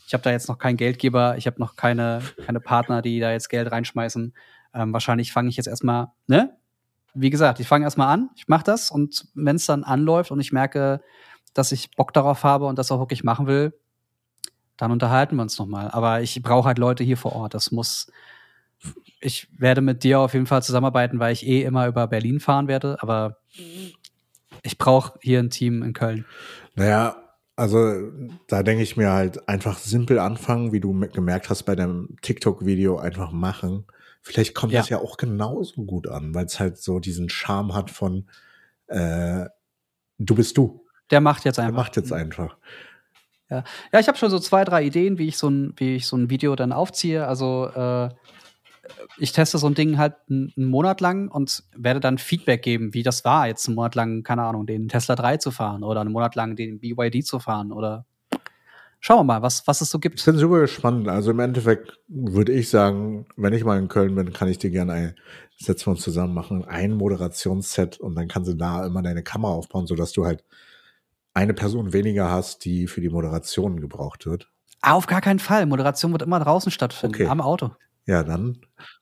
[0.07, 3.33] ich habe da jetzt noch keinen Geldgeber, ich habe noch keine, keine Partner, die da
[3.33, 4.35] jetzt Geld reinschmeißen.
[4.75, 6.57] Ähm, wahrscheinlich fange ich jetzt erstmal, ne?
[7.15, 10.41] Wie gesagt, ich fange erstmal an, ich mache das und wenn es dann anläuft und
[10.41, 11.03] ich merke,
[11.53, 13.79] dass ich Bock darauf habe und das auch wirklich machen will,
[14.77, 15.91] dann unterhalten wir uns nochmal.
[15.91, 17.55] Aber ich brauche halt Leute hier vor Ort.
[17.55, 18.11] Das muss,
[19.21, 22.69] ich werde mit dir auf jeden Fall zusammenarbeiten, weil ich eh immer über Berlin fahren
[22.69, 23.39] werde, aber
[24.63, 26.25] ich brauche hier ein Team in Köln.
[26.75, 27.17] Naja,
[27.57, 28.11] also
[28.49, 32.99] da denke ich mir halt einfach simpel anfangen, wie du gemerkt hast bei deinem TikTok-Video,
[32.99, 33.85] einfach machen.
[34.23, 34.81] Vielleicht kommt Ja.
[34.81, 38.29] das ja auch genauso gut an, weil es halt so diesen Charme hat von
[38.87, 39.47] äh,
[40.19, 40.85] du bist du.
[41.11, 41.77] Der macht jetzt einfach.
[41.77, 42.57] macht jetzt einfach.
[43.51, 43.65] Ja,
[44.01, 46.31] ich habe schon so zwei, drei Ideen, wie ich so ein, wie ich so ein
[46.31, 47.27] Video dann aufziehe.
[47.27, 48.09] Also äh,
[49.19, 53.03] ich teste so ein Ding halt einen, Monat lang und werde dann Feedback geben, wie
[53.03, 56.13] das war, jetzt einen Monat lang, keine Ahnung, den Tesla 3 zu fahren oder einen
[56.13, 58.07] Monat lang den BYD zu fahren oder
[59.01, 60.25] schauen wir mal, was, was es so Ich gibt.
[60.25, 61.09] bin super gespannt.
[61.09, 64.71] Also im Endeffekt würde ich sagen, wenn ich mal in Köln bin, kann ich dir
[64.71, 65.15] gerne ein,
[65.59, 69.53] setzen wir uns zusammen, machen ein Moderationsset und dann kannst du da immer deine Kamera
[69.53, 70.45] aufbauen, sodass du halt
[71.35, 74.49] eine Person weniger hast, die für die Moderation gebraucht wird.
[74.83, 75.67] Auf gar keinen Fall.
[75.67, 77.27] Moderation wird immer draußen stattfinden, Okay.
[77.27, 77.71] am Auto.
[78.05, 78.59] Ja, dann.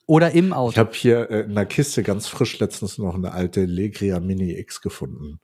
[0.07, 0.77] Oder im Ich Auto.
[0.77, 4.83] habe hier äh, in der Kiste ganz frisch letztens noch eine alte Legria Mini X
[4.83, 5.41] gefunden.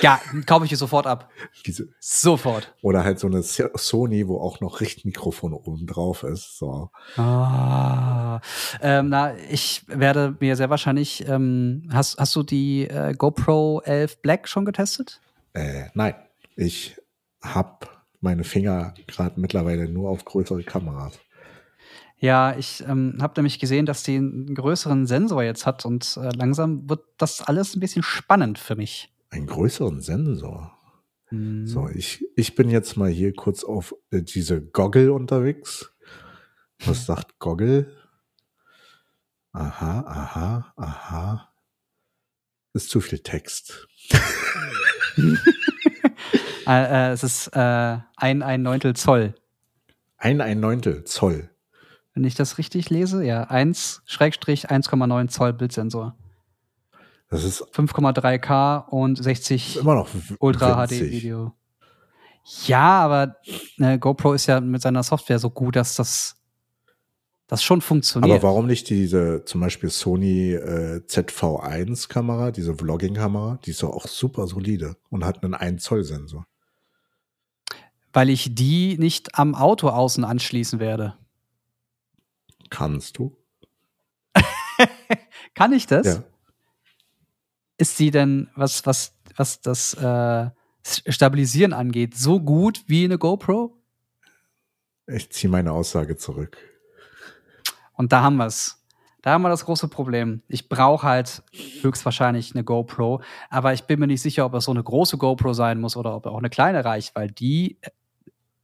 [0.00, 1.30] Ja, kaufe ich dir sofort ab.
[1.66, 2.74] Diese, Sofort.
[2.82, 6.58] oder halt so eine So- Sony, wo auch noch Richtmikrofon oben drauf ist.
[6.58, 6.90] So.
[7.16, 8.40] Ah,
[8.80, 14.22] ähm, na, ich werde mir sehr wahrscheinlich, ähm, hast, hast du die äh, GoPro 11
[14.22, 15.20] Black schon getestet?
[15.52, 16.14] Äh, nein,
[16.56, 16.96] ich
[17.42, 17.88] habe
[18.20, 21.18] meine Finger gerade mittlerweile nur auf größere Kameras.
[22.18, 26.30] Ja, ich ähm, habe nämlich gesehen, dass die einen größeren Sensor jetzt hat und äh,
[26.36, 29.12] langsam wird das alles ein bisschen spannend für mich.
[29.30, 30.78] Einen größeren Sensor.
[31.30, 31.66] Hm.
[31.66, 35.90] So, ich, ich bin jetzt mal hier kurz auf äh, diese Goggle unterwegs.
[36.84, 37.92] Was sagt Goggle?
[39.52, 41.52] Aha, aha, aha.
[42.72, 43.88] Ist zu viel Text.
[46.66, 49.34] Äh, äh, es ist äh, ein, ein Neuntel Zoll.
[50.16, 51.50] Ein, ein Neuntel Zoll.
[52.14, 56.16] Wenn ich das richtig lese, ja, 1 Schrägstrich 1,9 Zoll Bildsensor.
[57.28, 60.08] Das ist 5,3K und 60 immer noch
[60.38, 61.00] Ultra HD.
[61.00, 61.54] Video.
[62.66, 63.36] Ja, aber
[63.78, 66.36] ne, GoPro ist ja mit seiner Software so gut, dass das,
[67.52, 68.38] das schon funktioniert.
[68.38, 73.90] Aber warum nicht diese zum Beispiel Sony äh, ZV1 Kamera, diese Vlogging-Kamera, die ist doch
[73.90, 76.46] auch super solide und hat einen 1 Zoll Sensor.
[78.10, 81.18] Weil ich die nicht am Auto außen anschließen werde.
[82.70, 83.36] Kannst du?
[85.54, 86.06] Kann ich das?
[86.06, 86.24] Ja.
[87.76, 90.48] Ist sie denn, was, was, was das äh,
[90.82, 93.76] Stabilisieren angeht, so gut wie eine GoPro?
[95.06, 96.71] Ich ziehe meine Aussage zurück.
[98.02, 98.84] Und da haben wir es.
[99.22, 100.42] Da haben wir das große Problem.
[100.48, 101.44] Ich brauche halt
[101.82, 105.52] höchstwahrscheinlich eine GoPro, aber ich bin mir nicht sicher, ob es so eine große GoPro
[105.52, 107.78] sein muss oder ob auch eine kleine reicht, weil die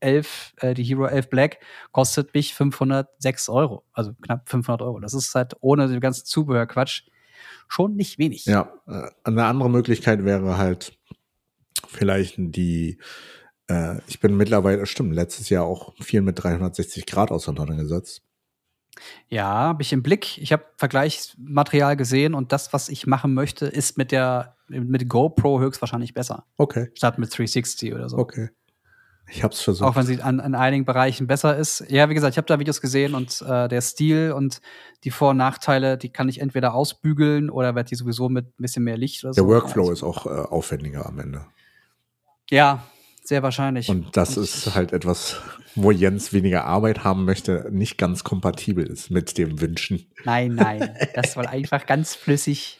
[0.00, 1.58] 11, äh, die Hero 11 Black
[1.92, 4.98] kostet mich 506 Euro, also knapp 500 Euro.
[4.98, 7.04] Das ist halt ohne den ganzen Zubehörquatsch
[7.68, 8.44] schon nicht wenig.
[8.46, 10.98] Ja, äh, eine andere Möglichkeit wäre halt
[11.86, 12.98] vielleicht die,
[13.68, 18.24] äh, ich bin mittlerweile, stimmt, letztes Jahr auch viel mit 360 Grad auseinandergesetzt.
[19.28, 20.38] Ja, habe ich im Blick.
[20.38, 25.60] Ich habe Vergleichsmaterial gesehen und das, was ich machen möchte, ist mit der mit GoPro
[25.60, 28.18] höchstwahrscheinlich besser, Okay, statt mit 360 oder so.
[28.18, 28.50] okay.
[29.30, 29.86] Ich hab's versucht.
[29.86, 31.84] Auch wenn sie an, an einigen Bereichen besser ist.
[31.90, 34.62] Ja, wie gesagt, ich habe da Videos gesehen und äh, der Stil und
[35.04, 38.62] die Vor- und Nachteile, die kann ich entweder ausbügeln oder werde die sowieso mit ein
[38.62, 39.42] bisschen mehr Licht oder so.
[39.42, 41.44] Der Workflow Also, ist auch äh, aufwendiger am Ende.
[42.48, 42.82] Ja,
[43.28, 43.88] sehr wahrscheinlich.
[43.90, 45.36] Und das ist halt etwas,
[45.74, 50.06] wo Jens weniger Arbeit haben möchte, nicht ganz kompatibel ist mit dem Wünschen.
[50.24, 50.96] Nein, nein.
[51.14, 52.78] Das soll einfach ganz flüssig.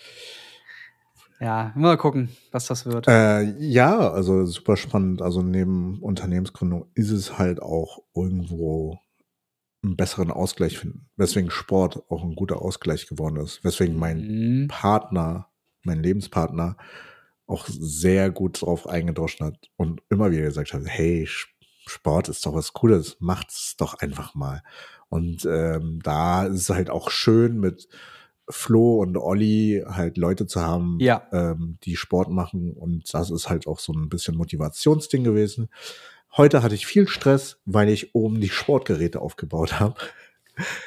[1.38, 3.06] Ja, mal gucken, was das wird.
[3.06, 5.22] Äh, ja, also super spannend.
[5.22, 8.98] Also neben Unternehmensgründung ist es halt auch irgendwo
[9.84, 11.08] einen besseren Ausgleich finden.
[11.16, 13.62] Weswegen Sport auch ein guter Ausgleich geworden ist.
[13.62, 14.68] Weswegen mein Mhm.
[14.68, 15.48] Partner,
[15.84, 16.76] mein Lebenspartner,
[17.48, 21.26] auch sehr gut drauf eingedroschen hat und immer wieder gesagt hat, hey,
[21.86, 24.62] Sport ist doch was Cooles, macht's doch einfach mal.
[25.08, 27.88] Und ähm, da ist es halt auch schön mit
[28.50, 31.26] Flo und Olli halt Leute zu haben, Ja.
[31.32, 35.68] ähm, die Sport machen und das ist halt auch so ein bisschen Motivationsding gewesen.
[36.36, 39.94] Heute hatte ich viel Stress, weil ich oben die Sportgeräte aufgebaut habe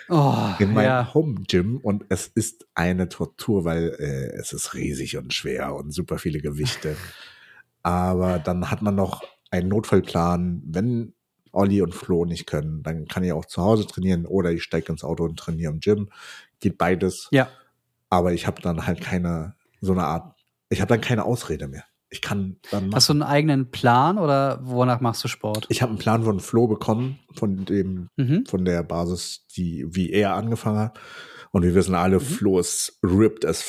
[0.10, 1.14] Oh, in meinem ja.
[1.14, 5.92] Home Gym und es ist eine Tortur, weil äh, es ist riesig und schwer und
[5.92, 6.96] super viele Gewichte.
[7.84, 11.14] Aber dann hat man noch einen Notfallplan, wenn
[11.52, 14.92] Olli und Flo nicht können, dann kann ich auch zu Hause trainieren oder ich steige
[14.92, 16.10] ins Auto und trainiere im Gym.
[16.60, 17.28] Geht beides.
[17.32, 17.50] Ja.
[18.10, 20.36] Aber ich habe dann halt keine so eine Art,
[20.70, 21.84] ich habe dann keine Ausrede mehr.
[22.14, 22.96] Ich kann dann machen.
[22.96, 25.66] Hast du einen eigenen Plan oder wonach machst du Sport?
[25.70, 28.46] ich habe einen Plan von Flo bekommen, von dem Mhm.
[28.46, 31.00] von der Basis, die wie er angefangen hat.
[31.52, 33.64] Und wir wissen alle, Flo ist ripped as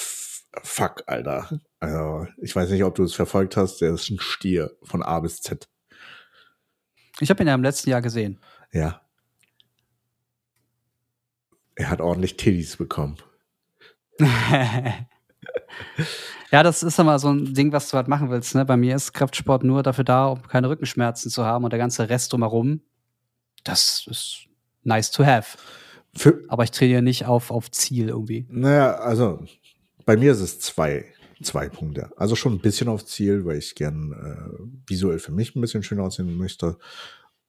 [0.63, 1.61] fuck, Alter.
[1.81, 3.81] Also, ich weiß nicht, ob du es verfolgt hast.
[3.81, 5.69] Der ist ein Stier von A bis Z.
[7.21, 8.41] Ich habe ihn ja im letzten Jahr gesehen.
[8.73, 9.01] Ja.
[11.77, 13.17] Er hat ordentlich Titties bekommen.
[16.53, 18.55] ja, das ist immer so ein Ding, was du halt machen willst.
[18.55, 18.65] Ne?
[18.67, 22.11] Bei mir ist Kraftsport nur dafür da, um keine Rückenschmerzen zu haben und der ganze
[22.11, 22.83] Rest drumherum,
[23.65, 24.47] das ist
[24.83, 25.57] nice to have.
[26.15, 28.47] Für, Aber ich trainiere nicht auf, auf Ziel irgendwie.
[28.51, 29.43] naja, also
[30.05, 31.07] bei mir ist es zwei,
[31.43, 32.11] zwei Punkte.
[32.19, 35.83] Also schon ein bisschen auf Ziel, weil ich gern äh, visuell für mich ein bisschen
[35.83, 36.77] schöner aussehen möchte.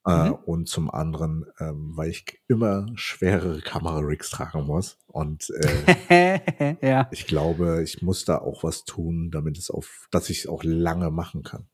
[0.06, 0.34] Äh, Mhm.
[0.45, 4.97] und zum anderen, ähm, weil ich immer schwerere Kamera-Rigs tragen muss.
[5.08, 5.49] Und
[6.10, 7.08] äh, ja.
[7.12, 10.62] ich glaube, ich muss da auch was tun, damit es auf, dass ich es auch
[10.66, 11.68] lange machen kann.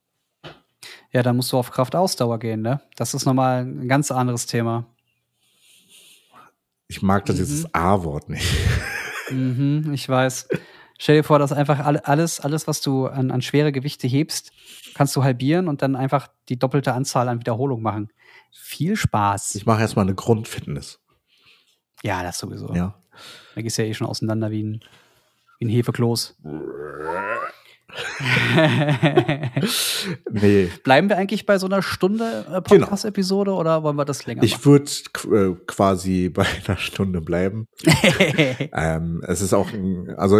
[1.11, 2.81] ja, dann musst du auf Kraftausdauer gehen, ne?
[2.95, 4.85] Das ist nochmal ein ganz anderes Thema.
[6.87, 7.39] Ich mag das Mhm.
[7.39, 8.45] dieses A-Wort nicht.
[9.31, 10.47] Mhm, ich weiß.
[11.01, 14.51] Stell dir vor, dass einfach alle- alles, alles, was du an, an schwere Gewichte hebst,
[14.93, 18.09] kannst du halbieren und dann einfach die doppelte Anzahl an Wiederholungen machen.
[18.51, 19.55] Viel Spaß.
[19.55, 20.99] Ich mache erstmal eine Grundfitness.
[22.03, 22.73] ja, das sowieso.
[22.75, 22.95] Ja.
[23.55, 24.81] Da gehst du ja eh schon auseinander wie ein,
[25.59, 26.37] wie ein Hefekloß.
[30.31, 34.43] Nee, Bleiben wir eigentlich bei so einer Stunde äh, Podcast-Episode oder wollen wir das länger
[34.43, 34.89] ich würde
[35.31, 37.67] äh, quasi bei einer Stunde bleiben.
[38.71, 40.37] Ähm, es ist auch, ein, also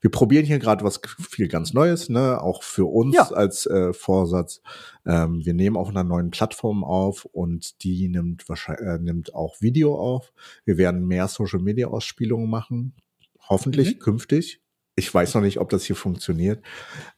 [0.00, 3.28] wir probieren hier gerade was viel ganz Neues, ne, auch für uns Ja.
[3.30, 4.60] als äh, Vorsatz.
[5.06, 9.60] Ähm, wir nehmen auf einer neuen Plattform auf und die nimmt wahrscheinlich äh, nimmt auch
[9.60, 10.32] Video auf.
[10.64, 12.94] Wir werden mehr Social Media Ausspielungen machen,
[13.48, 14.00] hoffentlich Mhm.
[14.00, 14.60] künftig.
[15.00, 16.62] Ich weiß noch nicht, ob das hier funktioniert.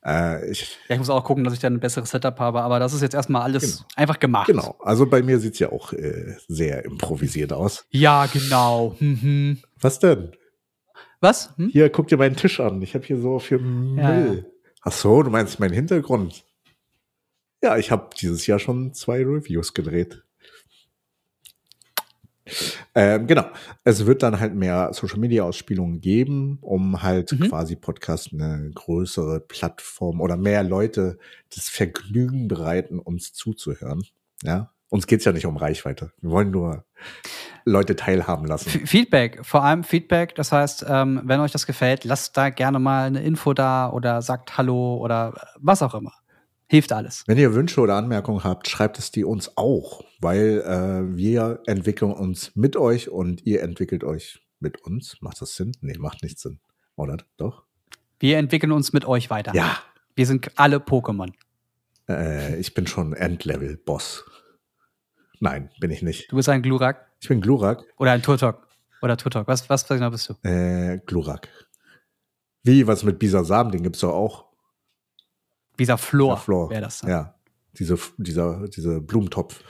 [0.05, 2.79] Äh, ich, ja, ich muss auch gucken, dass ich dann ein besseres Setup habe, aber
[2.79, 3.89] das ist jetzt erstmal alles Genau.
[3.97, 4.47] einfach gemacht.
[4.47, 7.85] genau, also bei mir sieht's ja auch äh, sehr improvisiert aus.
[7.91, 8.95] Ja, genau.
[9.01, 9.59] Mhm.
[9.81, 10.31] Was denn?
[11.21, 11.53] Was?
[11.57, 11.71] Hm?
[11.71, 12.81] Hier, guck dir meinen Tisch an.
[12.83, 14.47] Ich habe hier so viel Müll.
[14.83, 16.45] Ach so, du meinst meinen Hintergrund?
[17.63, 20.23] Ja, ich habe dieses Jahr schon zwei Reviews gedreht.
[22.95, 23.45] Ähm, genau.
[23.85, 27.49] Es wird dann halt mehr Social Media Ausspielungen geben, um halt Mhm.
[27.49, 31.19] quasi Podcast eine größere Plattform oder mehr Leute
[31.55, 34.03] das Vergnügen bereiten, uns zuzuhören.
[34.43, 34.71] Ja.
[34.89, 36.13] Uns geht's ja nicht um Reichweite.
[36.21, 36.85] Wir wollen nur
[37.65, 38.69] Leute teilhaben lassen.
[38.69, 40.35] F- Feedback, vor allem Feedback.
[40.35, 44.21] Das heißt, ähm, wenn euch das gefällt, lasst da gerne mal eine Info da oder
[44.21, 46.13] sagt Hallo oder was auch immer.
[46.73, 47.23] Hilft alles.
[47.27, 52.13] Wenn ihr Wünsche oder Anmerkungen habt, schreibt es die uns auch, weil äh, wir entwickeln
[52.15, 55.19] uns mit euch und ihr entwickelt euch mit uns.
[55.21, 55.73] Macht das Sinn?
[55.83, 56.61] Nee, macht nicht Sinn.
[56.97, 57.65] Oder doch?
[58.21, 59.55] Wir entwickeln uns mit euch weiter.
[59.55, 59.77] Ja,
[60.17, 61.31] Wir sind alle Pokémon.
[62.09, 64.25] äh, ich bin schon Endlevel-Boss.
[65.41, 66.33] Nein, bin ich nicht.
[66.33, 67.85] Du bist ein Glurak Ich bin Glurak.
[67.99, 68.67] oder ein Turtok.
[69.03, 69.47] Oder Turtok.
[69.47, 70.49] Was, was genau bist du?
[70.49, 71.49] Äh, Glurak.
[72.63, 74.52] Wie, was mit Bisasam, den gibt's doch auch.
[75.83, 76.71] Dieser Flor, Flor.
[76.71, 77.11] wäre das dann.
[77.11, 77.35] Ja,
[77.79, 79.61] diese, dieser, diese Blumentopf.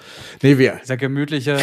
[0.42, 1.58] Nee, wir, Dieser gemütliche.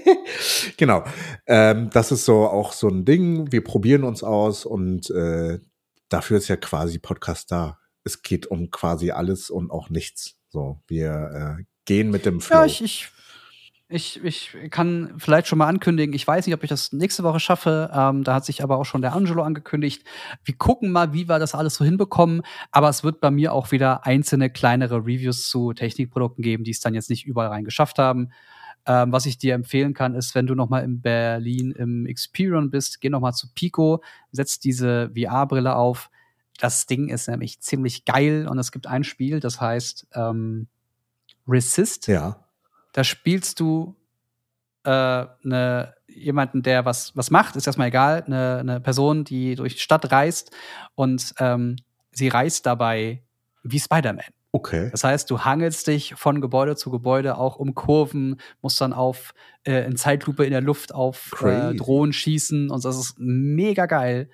[0.78, 1.04] genau.
[1.46, 3.52] Ähm, das ist so auch so ein Ding.
[3.52, 5.58] Wir probieren uns aus und äh,
[6.08, 7.78] dafür ist ja quasi Podcast da.
[8.02, 10.36] Es geht um quasi alles und auch nichts.
[10.48, 12.58] So, wir äh, gehen mit dem Flow.
[12.58, 13.08] Ja, ich, ich,
[13.88, 17.38] ich, ich kann vielleicht schon mal ankündigen, ich weiß nicht, ob ich das nächste Woche
[17.38, 17.90] schaffe.
[17.94, 20.04] Ähm, da hat sich aber auch schon der Angelo angekündigt.
[20.44, 22.42] Wir gucken mal, wie wir das alles so hinbekommen.
[22.72, 26.80] Aber es wird bei mir auch wieder einzelne kleinere Reviews zu Technikprodukten geben, die es
[26.80, 28.30] dann jetzt nicht überall rein geschafft haben.
[28.86, 32.70] Ähm, was ich dir empfehlen kann, ist, wenn du noch mal in Berlin im Experion
[32.70, 36.10] bist, geh noch mal zu Pico, setz diese VR-Brille auf.
[36.58, 40.66] Das Ding ist nämlich ziemlich geil und es gibt ein Spiel, das heißt ähm,
[41.46, 42.08] Resist.
[42.08, 42.45] ja.
[42.96, 43.94] Da spielst du
[44.84, 49.74] äh, ne, jemanden, der was, was macht, ist erstmal egal, eine ne Person, die durch
[49.74, 50.50] die Stadt reist
[50.94, 51.76] und ähm,
[52.10, 53.22] sie reist dabei
[53.62, 54.24] wie Spider-Man.
[54.50, 54.88] Okay.
[54.92, 59.34] Das heißt, du hangelst dich von Gebäude zu Gebäude, auch um Kurven, musst dann auf
[59.64, 61.74] äh, in Zeitlupe in der Luft auf äh.
[61.74, 64.30] Drohnen schießen und das ist mega geil.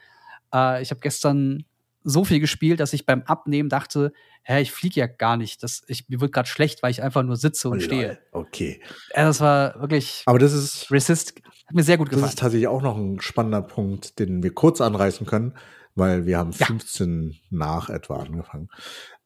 [0.55, 1.65] Äh, ich habe gestern
[2.05, 5.63] so viel gespielt, dass ich beim Abnehmen dachte, hä, ich fliege ja gar nicht.
[5.63, 8.19] Das, ich, mir wird gerade schlecht, weil ich einfach nur sitze und Oh, stehe.
[8.33, 8.81] Okay.
[9.15, 11.35] Ja, das war wirklich Aber das ist, Resist.
[11.67, 12.29] Hat mir sehr gut das gefallen.
[12.31, 15.55] ist tatsächlich auch noch ein spannender Punkt, den wir kurz anreißen können,
[15.95, 16.67] weil wir haben Ja.
[16.67, 18.69] 15 nach etwa angefangen.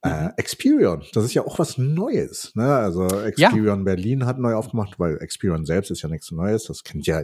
[0.05, 0.11] Mhm.
[0.11, 2.53] Äh, Experion, das ist ja auch was Neues.
[2.55, 2.75] Ne?
[2.75, 6.65] Also Experion Berlin hat neu aufgemacht, weil Experion selbst ist ja nichts Neues.
[6.65, 7.23] Das kennt ja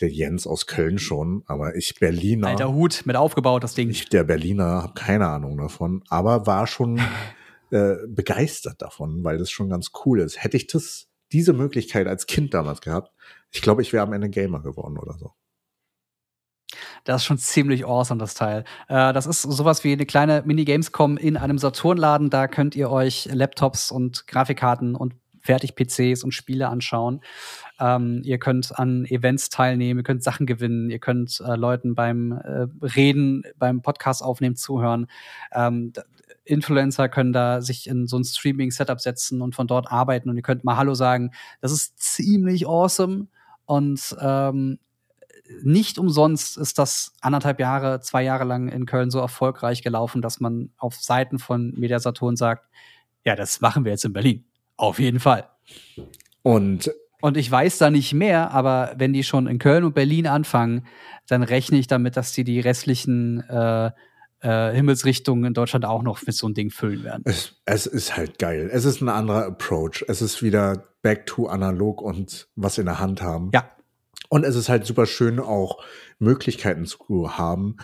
[0.00, 2.48] der Jens aus Köln schon, aber ich Berliner.
[2.48, 3.90] Alter Hut mit aufgebaut, das Ding.
[3.90, 6.98] Ich, der Berliner, habe keine Ahnung davon, aber war schon
[7.70, 10.42] äh, begeistert davon, weil das schon ganz cool ist.
[10.42, 13.12] Hätte ich das, diese Möglichkeit als Kind damals gehabt,
[13.52, 15.32] ich glaube, ich wäre am Ende Gamer geworden oder so.
[17.04, 18.64] Das ist schon ziemlich awesome, das Teil.
[18.88, 22.30] Äh, das ist sowas wie eine kleine Mini-Gamescom in einem Saturnladen.
[22.30, 25.14] Da könnt ihr euch Laptops und Grafikkarten und
[25.46, 27.20] Fertig-PCs und Spiele anschauen.
[27.80, 32.32] Ähm, ihr könnt an Events teilnehmen, ihr könnt Sachen gewinnen, ihr könnt äh, Leuten beim
[32.32, 35.06] äh, Reden, beim Podcast aufnehmen, zuhören.
[35.52, 35.92] Ähm,
[36.44, 40.42] Influencer können da sich in so ein Streaming-Setup setzen und von dort arbeiten und ihr
[40.42, 41.32] könnt mal Hallo sagen.
[41.60, 43.26] Das ist ziemlich awesome
[43.64, 44.78] und ähm,
[45.62, 50.40] nicht umsonst ist das anderthalb Jahre, zwei Jahre lang in Köln so erfolgreich gelaufen, dass
[50.40, 52.68] man auf Seiten von Media Saturn sagt,
[53.24, 54.44] ja, das machen wir jetzt in Berlin.
[54.76, 55.48] Auf jeden Fall.
[56.42, 60.26] Und Und ich weiß da nicht mehr, aber wenn die schon in Köln und Berlin
[60.26, 60.86] anfangen,
[61.26, 63.90] dann rechne ich damit, dass die die restlichen äh,
[64.40, 67.22] äh, Himmelsrichtungen in Deutschland auch noch mit so einem Ding füllen werden.
[67.24, 68.68] es, es ist halt geil.
[68.72, 70.04] Es ist ein anderer Approach.
[70.08, 73.50] Es ist wieder back to analog und was in der Hand haben.
[73.54, 73.70] Ja,
[74.28, 75.82] Und es ist halt super schön, auch
[76.18, 77.76] Möglichkeiten zu haben,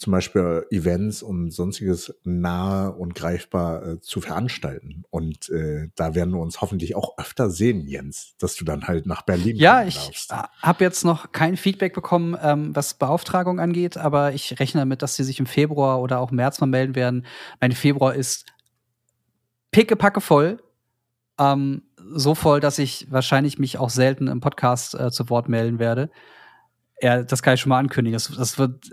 [0.00, 5.04] zum Beispiel Events und sonstiges nahe und greifbar äh, zu veranstalten.
[5.10, 9.04] Und äh, da werden wir uns hoffentlich auch öfter sehen, Jens, dass du dann halt
[9.04, 10.26] nach Berlin Ja, ich
[10.62, 15.16] habe jetzt noch kein Feedback bekommen, ähm, was Beauftragung angeht, aber ich rechne damit, dass
[15.16, 17.26] sie sich im Februar oder auch März mal melden werden.
[17.60, 18.46] Mein Februar ist
[19.70, 20.62] pickepacke voll.
[21.38, 21.82] Ähm,
[22.12, 26.10] so voll, dass ich wahrscheinlich mich auch selten im Podcast äh, zu Wort melden werde.
[27.02, 28.14] Ja, das kann ich schon mal ankündigen.
[28.14, 28.90] Das, das wird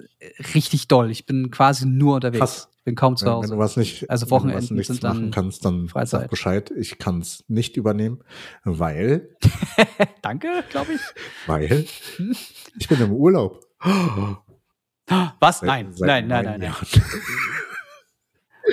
[0.56, 1.12] richtig doll.
[1.12, 2.40] Ich bin quasi nur unterwegs.
[2.40, 2.70] Krass.
[2.78, 3.54] Ich bin kaum zu Wenn, wenn Hause.
[3.56, 6.22] du was nicht, Also wenn du was Wochenenden sind machen dann kannst, dann Freizeit.
[6.22, 6.72] sag Bescheid.
[6.72, 8.22] Ich kann es nicht übernehmen,
[8.64, 9.36] weil,
[10.22, 11.02] Danke, glaube ich.
[11.48, 11.86] weil
[12.80, 13.60] ich bin im Urlaub.
[15.40, 15.60] Was?
[15.60, 16.70] Seit- Nein, seit nein, nein, nein, nein.
[16.70, 16.88] Jahren.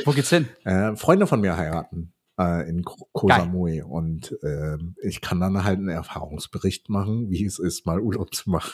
[0.05, 0.49] Wo geht's hin?
[0.64, 3.28] Äh, Freunde von mir heiraten äh, in Ko Koh.
[3.28, 8.35] Samui und ähm, ich kann dann halt einen Erfahrungsbericht machen, wie es ist, mal Urlaub
[8.35, 8.72] zu machen.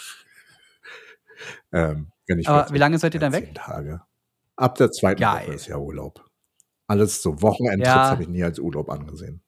[1.73, 2.11] Ähm,
[2.47, 3.55] Aber wie lange seid ihr dann zehn weg?
[3.55, 4.01] Tage.
[4.57, 5.47] Ab der zweiten Geil.
[5.47, 6.25] Woche ist ja Urlaub.
[6.87, 8.11] Alles so Wochenendtrips Ja.
[8.11, 9.43] habe ich nie als Urlaub angesehen.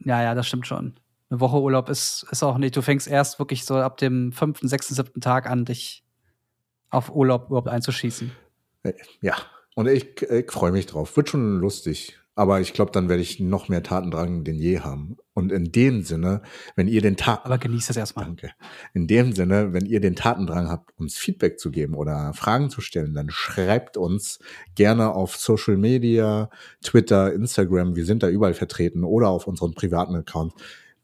[0.00, 0.98] Ja, ja, das stimmt schon.
[1.30, 2.76] Eine Woche Urlaub ist, ist auch nicht.
[2.76, 6.04] Du fängst erst wirklich so ab dem fünften, sechsten, siebten Tag an, dich
[6.90, 8.30] auf Urlaub überhaupt einzuschießen.
[8.84, 9.34] Äh, Ja,
[9.74, 11.16] und ich, ich freue mich drauf.
[11.16, 12.18] Wird schon lustig.
[12.38, 15.16] Aber ich glaube, dann werde ich noch mehr Tatendrang denn je haben.
[15.32, 16.42] Und in dem Sinne,
[16.76, 18.26] wenn ihr den Tag Aber genieß das erstmal.
[18.26, 18.50] Danke.
[18.92, 22.82] In dem Sinne, wenn ihr den Tatendrang habt, uns Feedback zu geben oder Fragen zu
[22.82, 24.38] stellen, dann schreibt uns
[24.74, 26.50] gerne auf Social Media,
[26.82, 30.52] Twitter, Instagram, wir sind da überall vertreten oder auf unseren privaten Account.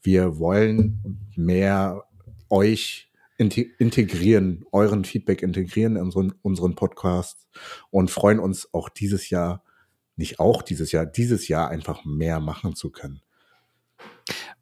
[0.02, 2.04] Wir wollen mehr
[2.50, 7.48] euch inte- integrieren, euren Feedback integrieren in unseren, unseren Podcast
[7.90, 9.64] und freuen uns auch dieses Jahr,
[10.16, 13.22] nicht auch dieses Jahr, dieses Jahr einfach mehr machen zu können.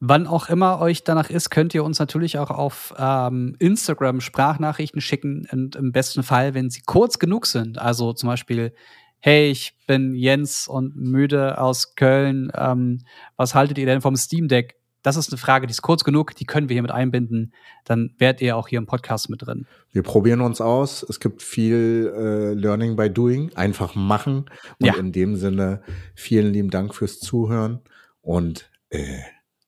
[0.03, 5.03] Wann auch immer euch danach ist, könnt ihr uns natürlich auch auf ähm, Instagram Sprachnachrichten
[5.03, 7.79] schicken und im besten Fall, wenn sie kurz genug sind.
[7.79, 8.73] Also zum Beispiel,
[9.19, 12.51] hey, ich bin Jens und müde aus Köln.
[12.55, 13.05] Ähm,
[13.37, 14.80] was haltet ihr denn vom Steam Deck?
[15.03, 17.55] Das ist eine Frage, die ist kurz genug, die können wir hier mit einbinden.
[17.85, 19.67] Dann werdet ihr auch hier im Podcast mit drin.
[19.93, 21.03] Wir probieren uns aus.
[21.09, 23.53] Es gibt viel äh, Learning by Doing.
[23.55, 24.45] Einfach machen.
[24.79, 24.95] Und Ja.
[24.97, 25.83] in dem Sinne,
[26.15, 27.81] vielen lieben Dank fürs Zuhören.
[28.21, 29.21] Und äh,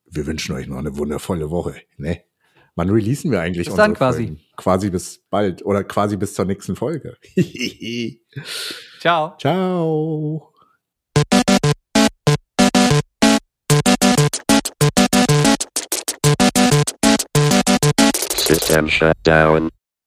[0.09, 1.75] wir wünschen euch noch eine wundervolle Woche.
[1.97, 2.21] Ne?
[2.75, 4.25] Wann releasen wir eigentlich Bis dann unsere quasi.
[4.27, 4.41] Folgen?
[4.55, 7.17] Quasi bis bald oder quasi bis zur nächsten Folge.
[8.99, 9.35] Ciao.
[9.39, 10.52] Ciao.
[18.53, 19.71] System shut down.